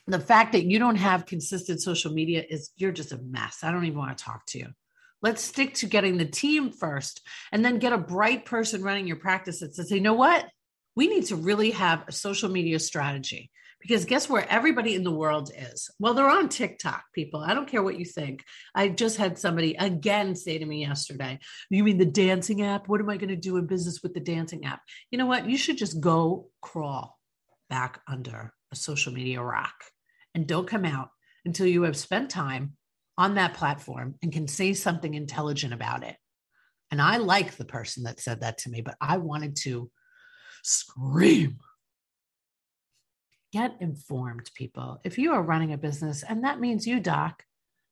The 0.05 0.19
fact 0.19 0.51
that 0.51 0.65
you 0.65 0.77
don't 0.77 0.97
have 0.97 1.25
consistent 1.25 1.81
social 1.81 2.13
media 2.13 2.43
is 2.47 2.69
you're 2.77 2.91
just 2.91 3.13
a 3.13 3.17
mess. 3.17 3.63
I 3.63 3.71
don't 3.71 3.85
even 3.85 3.97
want 3.97 4.15
to 4.15 4.23
talk 4.23 4.45
to 4.49 4.59
you. 4.59 4.67
Let's 5.23 5.41
stick 5.41 5.73
to 5.75 5.87
getting 5.87 6.17
the 6.17 6.25
team 6.25 6.71
first 6.71 7.27
and 7.51 7.65
then 7.65 7.79
get 7.79 7.93
a 7.93 7.97
bright 7.97 8.45
person 8.45 8.83
running 8.83 9.07
your 9.07 9.15
practice 9.15 9.61
that 9.61 9.73
says, 9.73 9.89
you 9.89 10.01
know 10.01 10.13
what? 10.13 10.45
We 10.97 11.07
need 11.07 11.27
to 11.27 11.35
really 11.35 11.69
have 11.71 12.05
a 12.07 12.11
social 12.11 12.49
media 12.49 12.79
strategy 12.79 13.51
because 13.79 14.03
guess 14.03 14.27
where 14.27 14.49
everybody 14.49 14.95
in 14.95 15.03
the 15.03 15.11
world 15.11 15.51
is? 15.55 15.91
Well, 15.99 16.15
they're 16.15 16.27
on 16.27 16.49
TikTok, 16.49 17.03
people. 17.13 17.41
I 17.41 17.53
don't 17.53 17.67
care 17.67 17.83
what 17.83 17.99
you 17.99 18.03
think. 18.03 18.43
I 18.73 18.89
just 18.89 19.15
had 19.17 19.37
somebody 19.37 19.75
again 19.75 20.35
say 20.35 20.57
to 20.57 20.65
me 20.65 20.81
yesterday, 20.81 21.37
You 21.69 21.83
mean 21.83 21.99
the 21.99 22.05
dancing 22.05 22.63
app? 22.63 22.87
What 22.87 22.99
am 22.99 23.11
I 23.11 23.17
going 23.17 23.29
to 23.29 23.35
do 23.35 23.57
in 23.57 23.67
business 23.67 24.01
with 24.01 24.15
the 24.15 24.19
dancing 24.19 24.65
app? 24.65 24.81
You 25.11 25.19
know 25.19 25.27
what? 25.27 25.47
You 25.47 25.55
should 25.55 25.77
just 25.77 26.01
go 26.01 26.47
crawl 26.63 27.19
back 27.69 28.01
under 28.07 28.51
a 28.71 28.75
social 28.75 29.13
media 29.13 29.39
rock 29.39 29.75
and 30.33 30.47
don't 30.47 30.67
come 30.67 30.83
out 30.83 31.09
until 31.45 31.67
you 31.67 31.83
have 31.83 31.95
spent 31.95 32.31
time 32.31 32.73
on 33.19 33.35
that 33.35 33.53
platform 33.53 34.15
and 34.23 34.33
can 34.33 34.47
say 34.47 34.73
something 34.73 35.13
intelligent 35.13 35.75
about 35.75 36.01
it. 36.01 36.15
And 36.89 36.99
I 36.99 37.17
like 37.17 37.55
the 37.55 37.65
person 37.65 38.05
that 38.05 38.19
said 38.19 38.41
that 38.41 38.57
to 38.59 38.71
me, 38.71 38.81
but 38.81 38.95
I 38.99 39.17
wanted 39.17 39.57
to 39.57 39.91
scream 40.63 41.57
get 43.53 43.75
informed, 43.79 44.51
people. 44.53 44.99
If 45.03 45.17
you 45.17 45.33
are 45.33 45.41
running 45.41 45.73
a 45.73 45.77
business, 45.77 46.23
and 46.23 46.43
that 46.43 46.59
means 46.59 46.85
you, 46.85 46.99
Doc, 46.99 47.43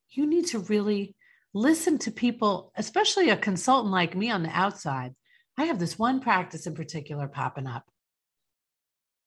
you 0.10 0.28
need 0.28 0.48
to 0.48 0.60
really 0.60 1.16
listen 1.54 1.98
to 2.00 2.12
people, 2.12 2.72
especially 2.76 3.30
a 3.30 3.38
consultant 3.38 3.92
like 3.92 4.16
me 4.16 4.30
on 4.30 4.44
the 4.44 4.50
outside. 4.50 5.16
I 5.58 5.66
have 5.66 5.80
this 5.80 5.98
one 5.98 6.20
practice 6.20 6.68
in 6.68 6.76
particular 6.76 7.28
popping 7.28 7.68
up. 7.68 7.90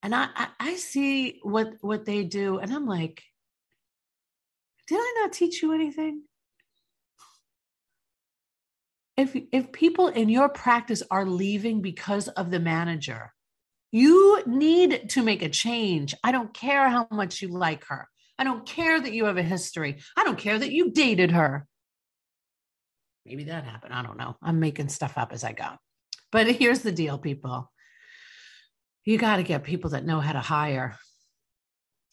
And 0.02 0.14
I, 0.14 0.28
I, 0.36 0.48
I 0.60 0.76
see 0.76 1.40
what 1.42 1.74
what 1.80 2.04
they 2.04 2.22
do, 2.22 2.58
and 2.58 2.72
I'm 2.72 2.86
like, 2.86 3.22
did 4.86 4.96
I 4.96 5.14
not 5.20 5.32
teach 5.32 5.60
you 5.60 5.72
anything? 5.72 6.22
If 9.18 9.36
if 9.52 9.72
people 9.72 10.06
in 10.06 10.28
your 10.28 10.48
practice 10.48 11.02
are 11.10 11.26
leaving 11.26 11.82
because 11.82 12.28
of 12.28 12.52
the 12.52 12.60
manager, 12.60 13.34
you 13.90 14.42
need 14.46 15.10
to 15.10 15.22
make 15.24 15.42
a 15.42 15.48
change. 15.48 16.14
I 16.22 16.30
don't 16.30 16.54
care 16.54 16.88
how 16.88 17.08
much 17.10 17.42
you 17.42 17.48
like 17.48 17.84
her. 17.86 18.08
I 18.38 18.44
don't 18.44 18.64
care 18.64 19.00
that 19.00 19.12
you 19.12 19.24
have 19.24 19.36
a 19.36 19.42
history. 19.42 19.98
I 20.16 20.22
don't 20.22 20.38
care 20.38 20.56
that 20.56 20.70
you 20.70 20.92
dated 20.92 21.32
her. 21.32 21.66
Maybe 23.26 23.44
that 23.44 23.64
happened. 23.64 23.92
I 23.92 24.02
don't 24.02 24.18
know. 24.18 24.36
I'm 24.40 24.60
making 24.60 24.88
stuff 24.88 25.18
up 25.18 25.32
as 25.32 25.42
I 25.42 25.52
go. 25.52 25.70
But 26.30 26.46
here's 26.52 26.80
the 26.80 26.92
deal, 26.92 27.18
people. 27.18 27.72
You 29.04 29.18
got 29.18 29.36
to 29.36 29.42
get 29.42 29.64
people 29.64 29.90
that 29.90 30.06
know 30.06 30.20
how 30.20 30.32
to 30.32 30.40
hire. 30.40 30.96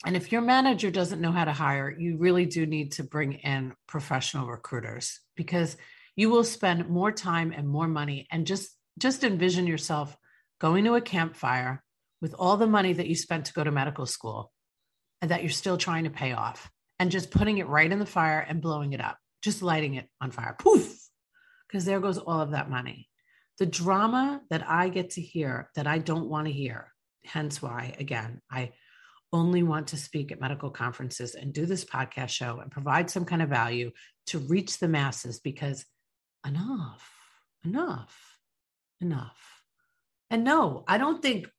And 0.05 0.15
if 0.15 0.31
your 0.31 0.41
manager 0.41 0.89
doesn't 0.89 1.21
know 1.21 1.31
how 1.31 1.45
to 1.45 1.53
hire, 1.53 1.89
you 1.89 2.17
really 2.17 2.45
do 2.45 2.65
need 2.65 2.93
to 2.93 3.03
bring 3.03 3.33
in 3.33 3.73
professional 3.87 4.47
recruiters 4.47 5.19
because 5.35 5.77
you 6.15 6.29
will 6.29 6.43
spend 6.43 6.89
more 6.89 7.11
time 7.11 7.51
and 7.51 7.67
more 7.67 7.87
money 7.87 8.27
and 8.31 8.47
just 8.47 8.71
just 8.97 9.23
envision 9.23 9.67
yourself 9.67 10.15
going 10.59 10.85
to 10.85 10.95
a 10.95 11.01
campfire 11.01 11.83
with 12.21 12.33
all 12.39 12.57
the 12.57 12.67
money 12.67 12.93
that 12.93 13.07
you 13.07 13.15
spent 13.15 13.45
to 13.45 13.53
go 13.53 13.63
to 13.63 13.71
medical 13.71 14.05
school 14.05 14.51
and 15.21 15.31
that 15.31 15.43
you're 15.43 15.49
still 15.49 15.77
trying 15.77 16.05
to 16.05 16.09
pay 16.09 16.31
off 16.31 16.69
and 16.99 17.11
just 17.11 17.31
putting 17.31 17.57
it 17.57 17.67
right 17.67 17.91
in 17.91 17.99
the 17.99 18.05
fire 18.05 18.39
and 18.39 18.61
blowing 18.61 18.93
it 18.93 19.01
up, 19.01 19.17
just 19.41 19.61
lighting 19.61 19.95
it 19.95 20.07
on 20.21 20.31
fire. 20.31 20.55
Poof! 20.57 20.97
Because 21.67 21.83
there 21.83 21.99
goes 21.99 22.17
all 22.17 22.39
of 22.39 22.51
that 22.51 22.69
money. 22.69 23.09
The 23.57 23.65
drama 23.65 24.41
that 24.49 24.65
I 24.67 24.89
get 24.89 25.11
to 25.11 25.21
hear 25.21 25.69
that 25.75 25.87
I 25.87 25.97
don't 25.97 26.29
want 26.29 26.47
to 26.47 26.53
hear, 26.53 26.91
hence 27.25 27.61
why, 27.61 27.95
again, 27.99 28.41
I 28.49 28.71
only 29.33 29.63
want 29.63 29.87
to 29.87 29.97
speak 29.97 30.31
at 30.31 30.39
medical 30.39 30.69
conferences 30.69 31.35
and 31.35 31.51
do 31.51 31.65
this 31.65 31.83
podcast 31.83 32.29
show 32.29 32.59
and 32.59 32.71
provide 32.71 33.09
some 33.09 33.25
kind 33.25 33.41
of 33.41 33.49
value 33.49 33.91
to 34.27 34.39
reach 34.39 34.79
the 34.79 34.87
masses 34.87 35.39
because 35.39 35.85
enough, 36.45 37.11
enough, 37.63 38.39
enough. 39.01 39.63
And 40.29 40.43
no, 40.43 40.83
I 40.87 40.97
don't 40.97 41.21
think 41.21 41.49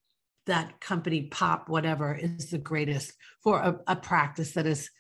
that 0.47 0.81
company 0.81 1.23
pop 1.23 1.69
whatever 1.69 2.15
is 2.15 2.51
the 2.51 2.59
greatest 2.59 3.13
for 3.43 3.59
a, 3.59 3.79
a 3.87 3.97
practice 3.97 4.53
that 4.53 4.67
is 4.67 4.91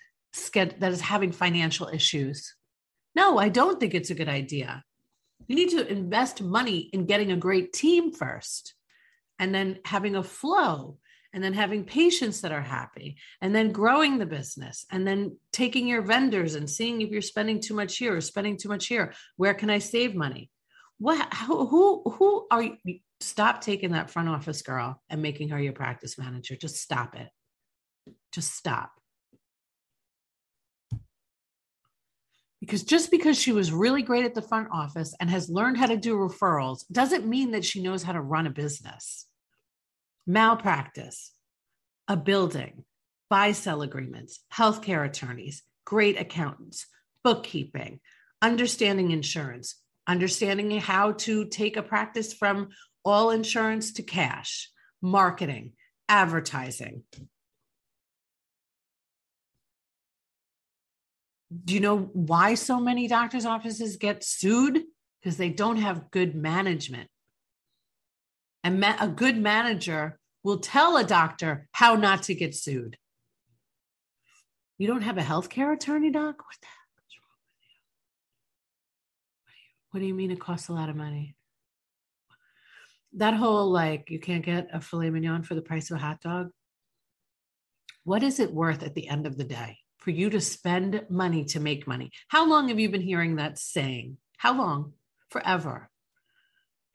that 0.54 0.82
is 0.82 1.00
having 1.00 1.32
financial 1.32 1.88
issues. 1.88 2.54
No, 3.14 3.38
I 3.38 3.48
don't 3.48 3.80
think 3.80 3.94
it's 3.94 4.10
a 4.10 4.14
good 4.14 4.28
idea. 4.28 4.84
You 5.46 5.56
need 5.56 5.70
to 5.70 5.86
invest 5.86 6.42
money 6.42 6.90
in 6.92 7.06
getting 7.06 7.32
a 7.32 7.36
great 7.36 7.72
team 7.72 8.12
first 8.12 8.74
and 9.38 9.54
then 9.54 9.78
having 9.84 10.16
a 10.16 10.22
flow 10.22 10.98
and 11.36 11.44
then 11.44 11.54
having 11.54 11.84
patients 11.84 12.40
that 12.40 12.50
are 12.50 12.60
happy 12.60 13.16
and 13.40 13.54
then 13.54 13.70
growing 13.70 14.18
the 14.18 14.26
business 14.26 14.84
and 14.90 15.06
then 15.06 15.36
taking 15.52 15.86
your 15.86 16.02
vendors 16.02 16.56
and 16.56 16.68
seeing 16.68 17.00
if 17.00 17.10
you're 17.10 17.22
spending 17.22 17.60
too 17.60 17.74
much 17.74 17.98
here 17.98 18.16
or 18.16 18.20
spending 18.20 18.56
too 18.56 18.68
much 18.68 18.86
here 18.86 19.14
where 19.36 19.54
can 19.54 19.70
i 19.70 19.78
save 19.78 20.16
money 20.16 20.50
what 20.98 21.32
who 21.34 22.02
who, 22.02 22.46
are 22.50 22.62
you 22.62 23.00
stop 23.20 23.60
taking 23.60 23.92
that 23.92 24.10
front 24.10 24.28
office 24.28 24.62
girl 24.62 25.00
and 25.08 25.22
making 25.22 25.48
her 25.50 25.60
your 25.60 25.72
practice 25.72 26.18
manager. 26.18 26.56
Just 26.56 26.76
stop 26.76 27.14
it. 27.14 27.28
Just 28.32 28.54
stop. 28.54 28.92
Because 32.60 32.82
just 32.82 33.10
because 33.10 33.38
she 33.38 33.52
was 33.52 33.70
really 33.70 34.02
great 34.02 34.24
at 34.24 34.34
the 34.34 34.42
front 34.42 34.68
office 34.72 35.14
and 35.20 35.30
has 35.30 35.48
learned 35.48 35.76
how 35.76 35.86
to 35.86 35.96
do 35.96 36.16
referrals 36.16 36.84
doesn't 36.90 37.26
mean 37.26 37.52
that 37.52 37.64
she 37.64 37.82
knows 37.82 38.02
how 38.02 38.12
to 38.12 38.20
run 38.20 38.46
a 38.46 38.50
business. 38.50 39.26
Malpractice, 40.26 41.32
a 42.08 42.16
building, 42.16 42.84
buy 43.30 43.52
sell 43.52 43.82
agreements, 43.82 44.40
healthcare 44.52 45.06
attorneys, 45.06 45.62
great 45.84 46.20
accountants, 46.20 46.86
bookkeeping, 47.22 48.00
understanding 48.42 49.12
insurance, 49.12 49.80
understanding 50.06 50.70
how 50.80 51.12
to 51.12 51.46
take 51.46 51.76
a 51.76 51.82
practice 51.82 52.32
from 52.32 52.68
all 53.04 53.30
insurance 53.30 53.92
to 53.92 54.02
cash, 54.02 54.70
marketing, 55.00 55.72
advertising. 56.08 57.04
Do 61.64 61.74
you 61.74 61.80
know 61.80 61.98
why 62.12 62.54
so 62.54 62.80
many 62.80 63.06
doctors' 63.06 63.46
offices 63.46 63.96
get 63.96 64.24
sued? 64.24 64.82
Because 65.22 65.36
they 65.36 65.50
don't 65.50 65.76
have 65.76 66.10
good 66.10 66.34
management. 66.34 67.08
And 68.66 68.80
ma- 68.80 68.96
a 68.98 69.06
good 69.06 69.38
manager 69.38 70.18
will 70.42 70.58
tell 70.58 70.96
a 70.96 71.04
doctor 71.04 71.68
how 71.70 71.94
not 71.94 72.24
to 72.24 72.34
get 72.34 72.52
sued. 72.52 72.98
You 74.76 74.88
don't 74.88 75.02
have 75.02 75.18
a 75.18 75.22
healthcare 75.22 75.72
attorney, 75.72 76.10
doc? 76.10 76.38
What 76.38 76.58
the 76.60 76.66
heck 76.66 76.98
is 77.06 77.14
wrong 77.22 77.38
with 77.46 77.62
you? 77.62 77.76
What 79.92 80.00
do 80.00 80.06
you 80.06 80.14
mean 80.14 80.32
it 80.32 80.40
costs 80.40 80.66
a 80.66 80.72
lot 80.72 80.88
of 80.88 80.96
money? 80.96 81.36
That 83.12 83.34
whole 83.34 83.70
like 83.70 84.10
you 84.10 84.18
can't 84.18 84.44
get 84.44 84.66
a 84.72 84.80
filet 84.80 85.10
mignon 85.10 85.44
for 85.44 85.54
the 85.54 85.62
price 85.62 85.92
of 85.92 85.98
a 85.98 86.00
hot 86.00 86.20
dog. 86.20 86.50
What 88.02 88.24
is 88.24 88.40
it 88.40 88.52
worth 88.52 88.82
at 88.82 88.96
the 88.96 89.06
end 89.06 89.28
of 89.28 89.38
the 89.38 89.44
day 89.44 89.78
for 89.98 90.10
you 90.10 90.28
to 90.30 90.40
spend 90.40 91.06
money 91.08 91.44
to 91.44 91.60
make 91.60 91.86
money? 91.86 92.10
How 92.26 92.44
long 92.48 92.66
have 92.70 92.80
you 92.80 92.90
been 92.90 93.00
hearing 93.00 93.36
that 93.36 93.60
saying? 93.60 94.16
How 94.38 94.58
long? 94.58 94.94
Forever. 95.30 95.88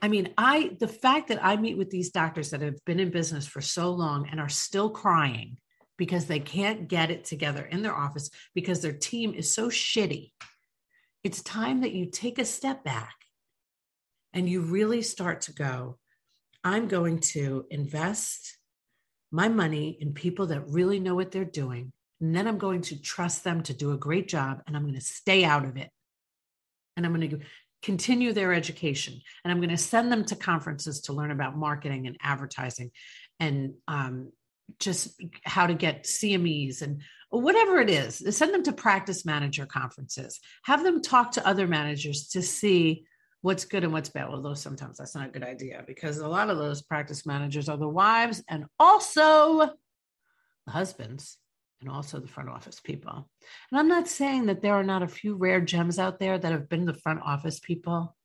I 0.02 0.08
mean, 0.08 0.34
I 0.38 0.76
the 0.80 0.88
fact 0.88 1.28
that 1.28 1.44
I 1.44 1.56
meet 1.58 1.78
with 1.78 1.92
these 1.92 2.10
doctors 2.10 2.50
that 2.50 2.62
have 2.62 2.84
been 2.86 3.00
in 3.00 3.12
business 3.12 3.46
for 3.46 3.62
so 3.62 3.92
long 3.92 4.28
and 4.30 4.40
are 4.40 4.50
still 4.50 4.90
crying 4.90 5.58
because 5.98 6.26
they 6.26 6.40
can't 6.40 6.88
get 6.88 7.12
it 7.12 7.26
together 7.26 7.64
in 7.64 7.84
their 7.84 7.96
office 7.96 8.30
because 8.56 8.82
their 8.82 8.94
team 8.94 9.34
is 9.36 9.54
so 9.54 9.70
shitty. 9.70 10.32
It's 11.24 11.44
time 11.44 11.82
that 11.82 11.92
you 11.92 12.08
take 12.08 12.40
a 12.40 12.46
step 12.46 12.84
back 12.84 13.14
and 14.34 14.50
you 14.50 14.62
really 14.62 15.04
start 15.04 15.42
to 15.42 15.54
go, 15.54 16.00
I'm 16.64 16.88
going 16.88 17.20
to 17.20 17.66
invest 17.70 18.58
my 19.32 19.48
money 19.48 19.98
in 20.00 20.14
people 20.14 20.48
that 20.48 20.68
really 20.68 21.00
know 21.00 21.14
what 21.14 21.32
they're 21.32 21.46
doing. 21.46 21.92
And 22.20 22.36
then 22.36 22.48
I'm 22.48 22.58
going 22.58 22.82
to 22.84 23.00
trust 23.00 23.44
them 23.44 23.62
to 23.64 23.74
do 23.74 23.92
a 23.92 23.98
great 23.98 24.28
job 24.28 24.62
and 24.66 24.76
I'm 24.76 24.84
going 24.84 24.96
to 24.96 25.02
stay 25.02 25.44
out 25.44 25.66
of 25.66 25.78
it. 25.78 25.90
And 26.98 27.06
I'm 27.06 27.14
going 27.14 27.30
to 27.30 27.40
continue 27.82 28.34
their 28.34 28.54
education. 28.54 29.20
And 29.44 29.52
I'm 29.52 29.60
going 29.60 29.70
to 29.70 29.78
send 29.78 30.12
them 30.12 30.26
to 30.26 30.36
conferences 30.36 31.02
to 31.02 31.14
learn 31.14 31.32
about 31.32 31.58
marketing 31.58 32.08
and 32.08 32.18
advertising 32.22 32.92
and 33.40 33.74
um, 33.88 34.32
just 34.80 35.22
how 35.44 35.68
to 35.68 35.74
get 35.74 36.04
CMEs 36.04 36.82
and 36.82 37.02
whatever 37.30 37.80
it 37.80 37.90
is. 37.90 38.24
Send 38.36 38.54
them 38.54 38.64
to 38.64 38.74
practice 38.74 39.26
manager 39.26 39.66
conferences. 39.66 40.40
Have 40.64 40.84
them 40.84 41.02
talk 41.02 41.32
to 41.34 41.48
other 41.48 41.68
managers 41.68 42.30
to 42.30 42.42
see 42.42 43.06
what's 43.42 43.66
good 43.66 43.84
and 43.84 43.92
what's 43.92 44.10
bad. 44.10 44.28
Although 44.30 44.54
sometimes 44.54 44.98
that's 44.98 45.16
not 45.16 45.28
a 45.28 45.32
good 45.32 45.44
idea 45.44 45.84
because 45.88 46.20
a 46.20 46.28
lot 46.28 46.50
of 46.50 46.58
those 46.58 46.82
practice 46.82 47.26
managers 47.26 47.70
are 47.70 47.78
the 47.78 47.88
wives 47.88 48.44
and 48.48 48.66
also 48.80 49.72
the 50.66 50.72
husbands 50.72 51.38
and 51.82 51.90
also 51.90 52.20
the 52.20 52.28
front 52.28 52.50
office 52.50 52.80
people. 52.80 53.30
And 53.72 53.80
I'm 53.80 53.88
not 53.88 54.08
saying 54.08 54.46
that 54.46 54.62
there 54.62 54.76
are 54.76 54.84
not 54.84 55.04
a 55.04 55.08
few 55.08 55.36
rare 55.36 55.62
gems 55.62 56.00
out 56.00 56.20
there 56.20 56.38
that 56.38 56.52
have 56.52 56.70
been 56.70 56.86
the 56.86 56.94
front 56.94 57.22
office 57.22 57.60
people 57.60 58.16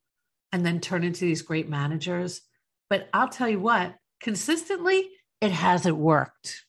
and 0.53 0.65
then 0.65 0.81
turn 0.81 1.03
into 1.03 1.25
these 1.25 1.43
great 1.43 1.69
managers. 1.69 2.43
But 2.89 3.09
I'll 3.13 3.29
tell 3.29 3.49
you 3.49 3.61
what, 3.61 3.95
consistently, 4.21 5.09
it 5.41 5.51
hasn't 5.51 5.97
worked. 5.97 6.65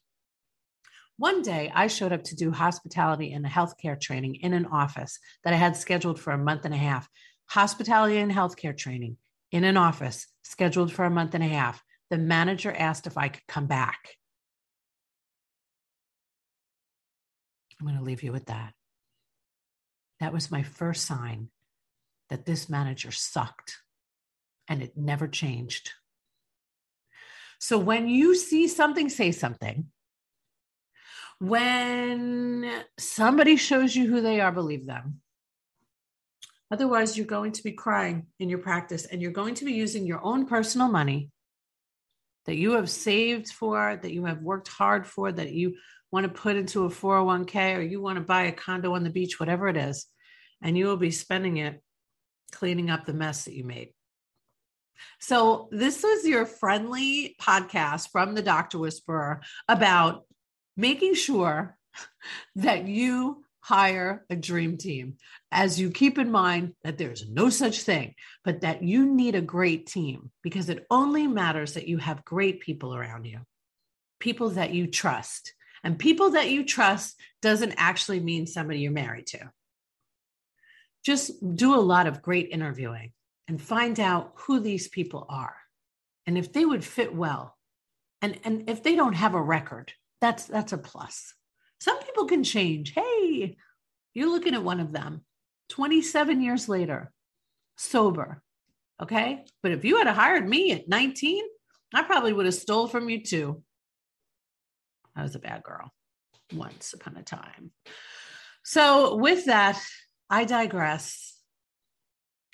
One 1.18 1.42
day, 1.42 1.72
I 1.74 1.88
showed 1.88 2.14
up 2.14 2.24
to 2.26 2.36
do 2.36 2.52
hospitality 2.52 3.34
and 3.34 3.46
healthcare 3.46 4.00
training 4.00 4.36
in 4.36 4.54
an 4.54 4.68
office 4.68 5.20
that 5.44 5.54
I 5.54 5.58
had 5.58 5.76
scheduled 5.76 6.20
for 6.20 6.32
a 6.32 6.38
month 6.38 6.66
and 6.66 6.74
a 6.74 6.78
half. 6.78 7.10
Hospitality 7.48 8.18
and 8.18 8.32
healthcare 8.32 8.78
training 8.78 9.18
in 9.52 9.64
an 9.64 9.78
office 9.78 10.28
scheduled 10.44 10.92
for 10.92 11.06
a 11.06 11.10
month 11.10 11.34
and 11.34 11.44
a 11.44 11.48
half. 11.48 11.82
The 12.10 12.18
manager 12.18 12.72
asked 12.72 13.08
if 13.08 13.18
I 13.18 13.30
could 13.30 13.48
come 13.48 13.66
back. 13.66 13.98
I'm 17.80 17.88
going 17.88 17.98
to 17.98 18.04
leave 18.04 18.24
you 18.24 18.32
with 18.32 18.46
that. 18.46 18.74
That 20.20 20.34
was 20.34 20.52
my 20.52 20.64
first 20.64 21.06
sign 21.06 21.50
that 22.30 22.46
this 22.46 22.70
manager 22.70 23.12
sucked 23.12 23.78
and 24.68 24.82
it 24.82 24.98
never 24.98 25.28
changed. 25.28 25.92
So 27.60 27.78
when 27.78 28.08
you 28.08 28.36
see 28.36 28.68
something, 28.68 29.10
say 29.10 29.32
something. 29.32 29.88
When 31.40 32.84
somebody 32.98 33.58
shows 33.58 33.96
you 33.96 34.08
who 34.08 34.22
they 34.22 34.42
are, 34.42 34.52
believe 34.52 34.86
them. 34.86 35.22
Otherwise, 36.70 37.16
you're 37.16 37.26
going 37.26 37.54
to 37.54 37.64
be 37.64 37.72
crying 37.72 38.26
in 38.40 38.50
your 38.50 38.60
practice 38.60 39.06
and 39.06 39.22
you're 39.22 39.32
going 39.32 39.56
to 39.56 39.66
be 39.66 39.74
using 39.74 40.06
your 40.06 40.24
own 40.24 40.46
personal 40.46 40.90
money 40.90 41.32
that 42.46 42.56
you 42.56 42.74
have 42.74 42.90
saved 42.90 43.50
for, 43.50 43.98
that 44.02 44.12
you 44.12 44.26
have 44.26 44.42
worked 44.42 44.68
hard 44.68 45.06
for, 45.08 45.32
that 45.32 45.52
you 45.52 45.76
want 46.12 46.26
to 46.26 46.42
put 46.42 46.56
into 46.56 46.86
a 46.86 46.90
401k 46.90 47.78
or 47.78 47.82
you 47.82 48.02
want 48.02 48.18
to 48.18 48.24
buy 48.24 48.44
a 48.44 48.52
condo 48.52 48.96
on 48.96 49.04
the 49.04 49.10
beach, 49.10 49.40
whatever 49.40 49.68
it 49.68 49.78
is. 49.78 50.06
And 50.62 50.78
you 50.78 50.88
will 50.88 50.98
be 50.98 51.12
spending 51.12 51.58
it 51.58 51.82
cleaning 52.52 52.90
up 52.90 53.06
the 53.06 53.14
mess 53.14 53.46
that 53.46 53.54
you 53.54 53.64
made. 53.64 53.90
So, 55.20 55.70
this 55.72 56.02
was 56.02 56.26
your 56.26 56.46
friendly 56.46 57.36
podcast 57.40 58.10
from 58.12 58.34
the 58.34 58.42
Doctor 58.42 58.80
Whisperer 58.80 59.42
about 59.68 60.24
making 60.76 61.14
sure 61.14 61.78
that 62.56 62.88
you 62.88 63.44
hire 63.68 64.26
a 64.30 64.36
dream 64.36 64.78
team 64.78 65.16
as 65.52 65.80
you 65.80 65.92
keep 65.92 66.18
in 66.18 66.32
mind 66.32 66.74
that 66.84 66.98
there's 66.98 67.28
no 67.30 67.50
such 67.50 67.82
thing, 67.82 68.16
but 68.46 68.62
that 68.62 68.82
you 68.82 69.06
need 69.06 69.36
a 69.36 69.42
great 69.42 69.88
team 69.88 70.32
because 70.42 70.70
it 70.70 70.86
only 70.90 71.28
matters 71.28 71.74
that 71.74 71.88
you 71.88 71.98
have 71.98 72.24
great 72.24 72.62
people 72.62 72.96
around 72.96 73.26
you, 73.26 73.40
people 74.20 74.52
that 74.52 74.72
you 74.72 74.88
trust. 74.88 75.54
And 75.84 76.00
people 76.00 76.32
that 76.32 76.50
you 76.50 76.64
trust 76.66 77.20
doesn't 77.42 77.76
actually 77.78 78.20
mean 78.20 78.48
somebody 78.48 78.80
you're 78.80 78.92
married 78.92 79.28
to. 79.28 79.52
Just 81.06 81.34
do 81.56 81.76
a 81.76 81.78
lot 81.78 82.08
of 82.08 82.22
great 82.22 82.50
interviewing 82.52 83.14
and 83.48 83.62
find 83.62 84.00
out 84.00 84.34
who 84.36 84.60
these 84.60 84.88
people 84.88 85.26
are 85.30 85.56
and 86.26 86.38
if 86.38 86.52
they 86.52 86.66
would 86.66 86.84
fit 86.84 87.16
well. 87.16 87.56
And, 88.22 88.38
and 88.44 88.70
if 88.70 88.84
they 88.84 88.96
don't 88.96 89.14
have 89.14 89.34
a 89.34 89.42
record, 89.42 89.94
that's 90.20 90.46
that's 90.46 90.74
a 90.74 90.78
plus. 90.78 91.34
Some 91.80 92.00
people 92.00 92.26
can 92.26 92.44
change. 92.44 92.94
Hey, 92.94 93.58
you're 94.14 94.30
looking 94.30 94.56
at 94.56 94.64
one 94.64 94.80
of 94.80 94.92
them 94.92 95.22
27 95.70 96.42
years 96.42 96.68
later, 96.68 97.12
sober. 97.78 98.42
Okay. 99.02 99.46
But 99.62 99.72
if 99.72 99.86
you 99.86 99.98
had 99.98 100.08
hired 100.08 100.48
me 100.48 100.72
at 100.72 100.90
19, 100.90 101.44
I 101.94 102.04
probably 102.04 102.34
would 102.34 102.46
have 102.46 102.56
stole 102.56 102.88
from 102.88 103.10
you 103.10 103.24
too. 103.24 103.64
I 105.18 105.24
was 105.24 105.36
a 105.36 105.40
bad 105.40 105.64
girl 105.64 105.92
once 106.54 106.94
upon 106.94 107.18
a 107.18 107.24
time. 107.24 107.72
So, 108.64 109.16
with 109.16 109.46
that, 109.46 109.82
I 110.30 110.46
digress. 110.46 111.36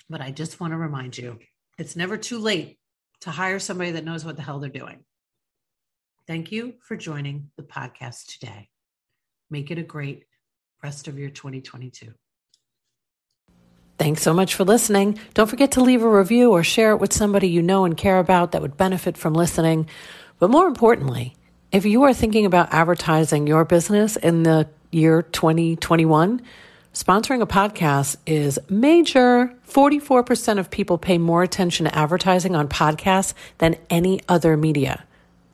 But 0.08 0.20
I 0.20 0.30
just 0.30 0.60
want 0.60 0.72
to 0.72 0.76
remind 0.76 1.18
you 1.18 1.38
it's 1.78 1.96
never 1.96 2.16
too 2.16 2.38
late 2.38 2.78
to 3.22 3.30
hire 3.30 3.58
somebody 3.58 3.92
that 3.92 4.04
knows 4.04 4.24
what 4.24 4.36
the 4.36 4.42
hell 4.42 4.58
they're 4.60 4.70
doing. 4.70 5.04
Thank 6.26 6.52
you 6.52 6.74
for 6.80 6.96
joining 6.96 7.50
the 7.56 7.62
podcast 7.62 8.26
today. 8.26 8.68
Make 9.50 9.70
it 9.70 9.78
a 9.78 9.82
great 9.82 10.24
rest 10.82 11.08
of 11.08 11.18
your 11.18 11.30
2022. 11.30 12.12
Thanks 13.98 14.22
so 14.22 14.34
much 14.34 14.54
for 14.54 14.64
listening. 14.64 15.18
Don't 15.34 15.48
forget 15.48 15.72
to 15.72 15.82
leave 15.82 16.02
a 16.02 16.08
review 16.08 16.50
or 16.50 16.64
share 16.64 16.92
it 16.92 16.96
with 17.00 17.12
somebody 17.12 17.48
you 17.48 17.62
know 17.62 17.84
and 17.84 17.96
care 17.96 18.18
about 18.18 18.52
that 18.52 18.62
would 18.62 18.76
benefit 18.76 19.16
from 19.16 19.34
listening. 19.34 19.88
But 20.38 20.50
more 20.50 20.66
importantly, 20.66 21.36
if 21.74 21.84
you 21.84 22.04
are 22.04 22.14
thinking 22.14 22.46
about 22.46 22.72
advertising 22.72 23.48
your 23.48 23.64
business 23.64 24.14
in 24.14 24.44
the 24.44 24.68
year 24.92 25.22
2021, 25.22 26.40
Sponsoring 26.92 27.42
a 27.42 27.46
podcast 27.46 28.16
is 28.24 28.60
major. 28.70 29.52
44% 29.68 30.60
of 30.60 30.70
people 30.70 30.96
pay 30.96 31.18
more 31.18 31.42
attention 31.42 31.86
to 31.86 31.98
advertising 31.98 32.54
on 32.54 32.68
podcasts 32.68 33.34
than 33.58 33.74
any 33.90 34.20
other 34.28 34.56
media. 34.56 35.04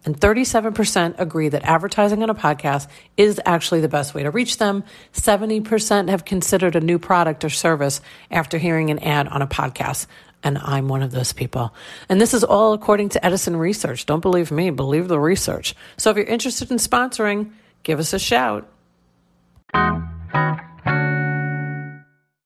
And 0.04 0.20
37% 0.20 1.14
agree 1.18 1.48
that 1.48 1.62
advertising 1.62 2.22
on 2.22 2.28
a 2.28 2.34
podcast 2.34 2.88
is 3.16 3.40
actually 3.46 3.80
the 3.80 3.88
best 3.88 4.12
way 4.12 4.22
to 4.22 4.30
reach 4.30 4.58
them. 4.58 4.84
70% 5.14 6.10
have 6.10 6.26
considered 6.26 6.76
a 6.76 6.80
new 6.80 6.98
product 6.98 7.42
or 7.46 7.50
service 7.50 8.02
after 8.30 8.58
hearing 8.58 8.90
an 8.90 8.98
ad 8.98 9.26
on 9.26 9.40
a 9.40 9.46
podcast. 9.46 10.06
And 10.42 10.58
I'm 10.58 10.88
one 10.88 11.02
of 11.02 11.10
those 11.10 11.32
people. 11.32 11.74
And 12.08 12.20
this 12.20 12.32
is 12.32 12.44
all 12.44 12.72
according 12.72 13.10
to 13.10 13.24
Edison 13.24 13.56
Research. 13.56 14.06
Don't 14.06 14.20
believe 14.20 14.50
me, 14.50 14.70
believe 14.70 15.08
the 15.08 15.20
research. 15.20 15.74
So 15.96 16.10
if 16.10 16.16
you're 16.16 16.26
interested 16.26 16.70
in 16.70 16.78
sponsoring, 16.78 17.52
give 17.82 17.98
us 17.98 18.12
a 18.12 18.18
shout. 18.18 18.68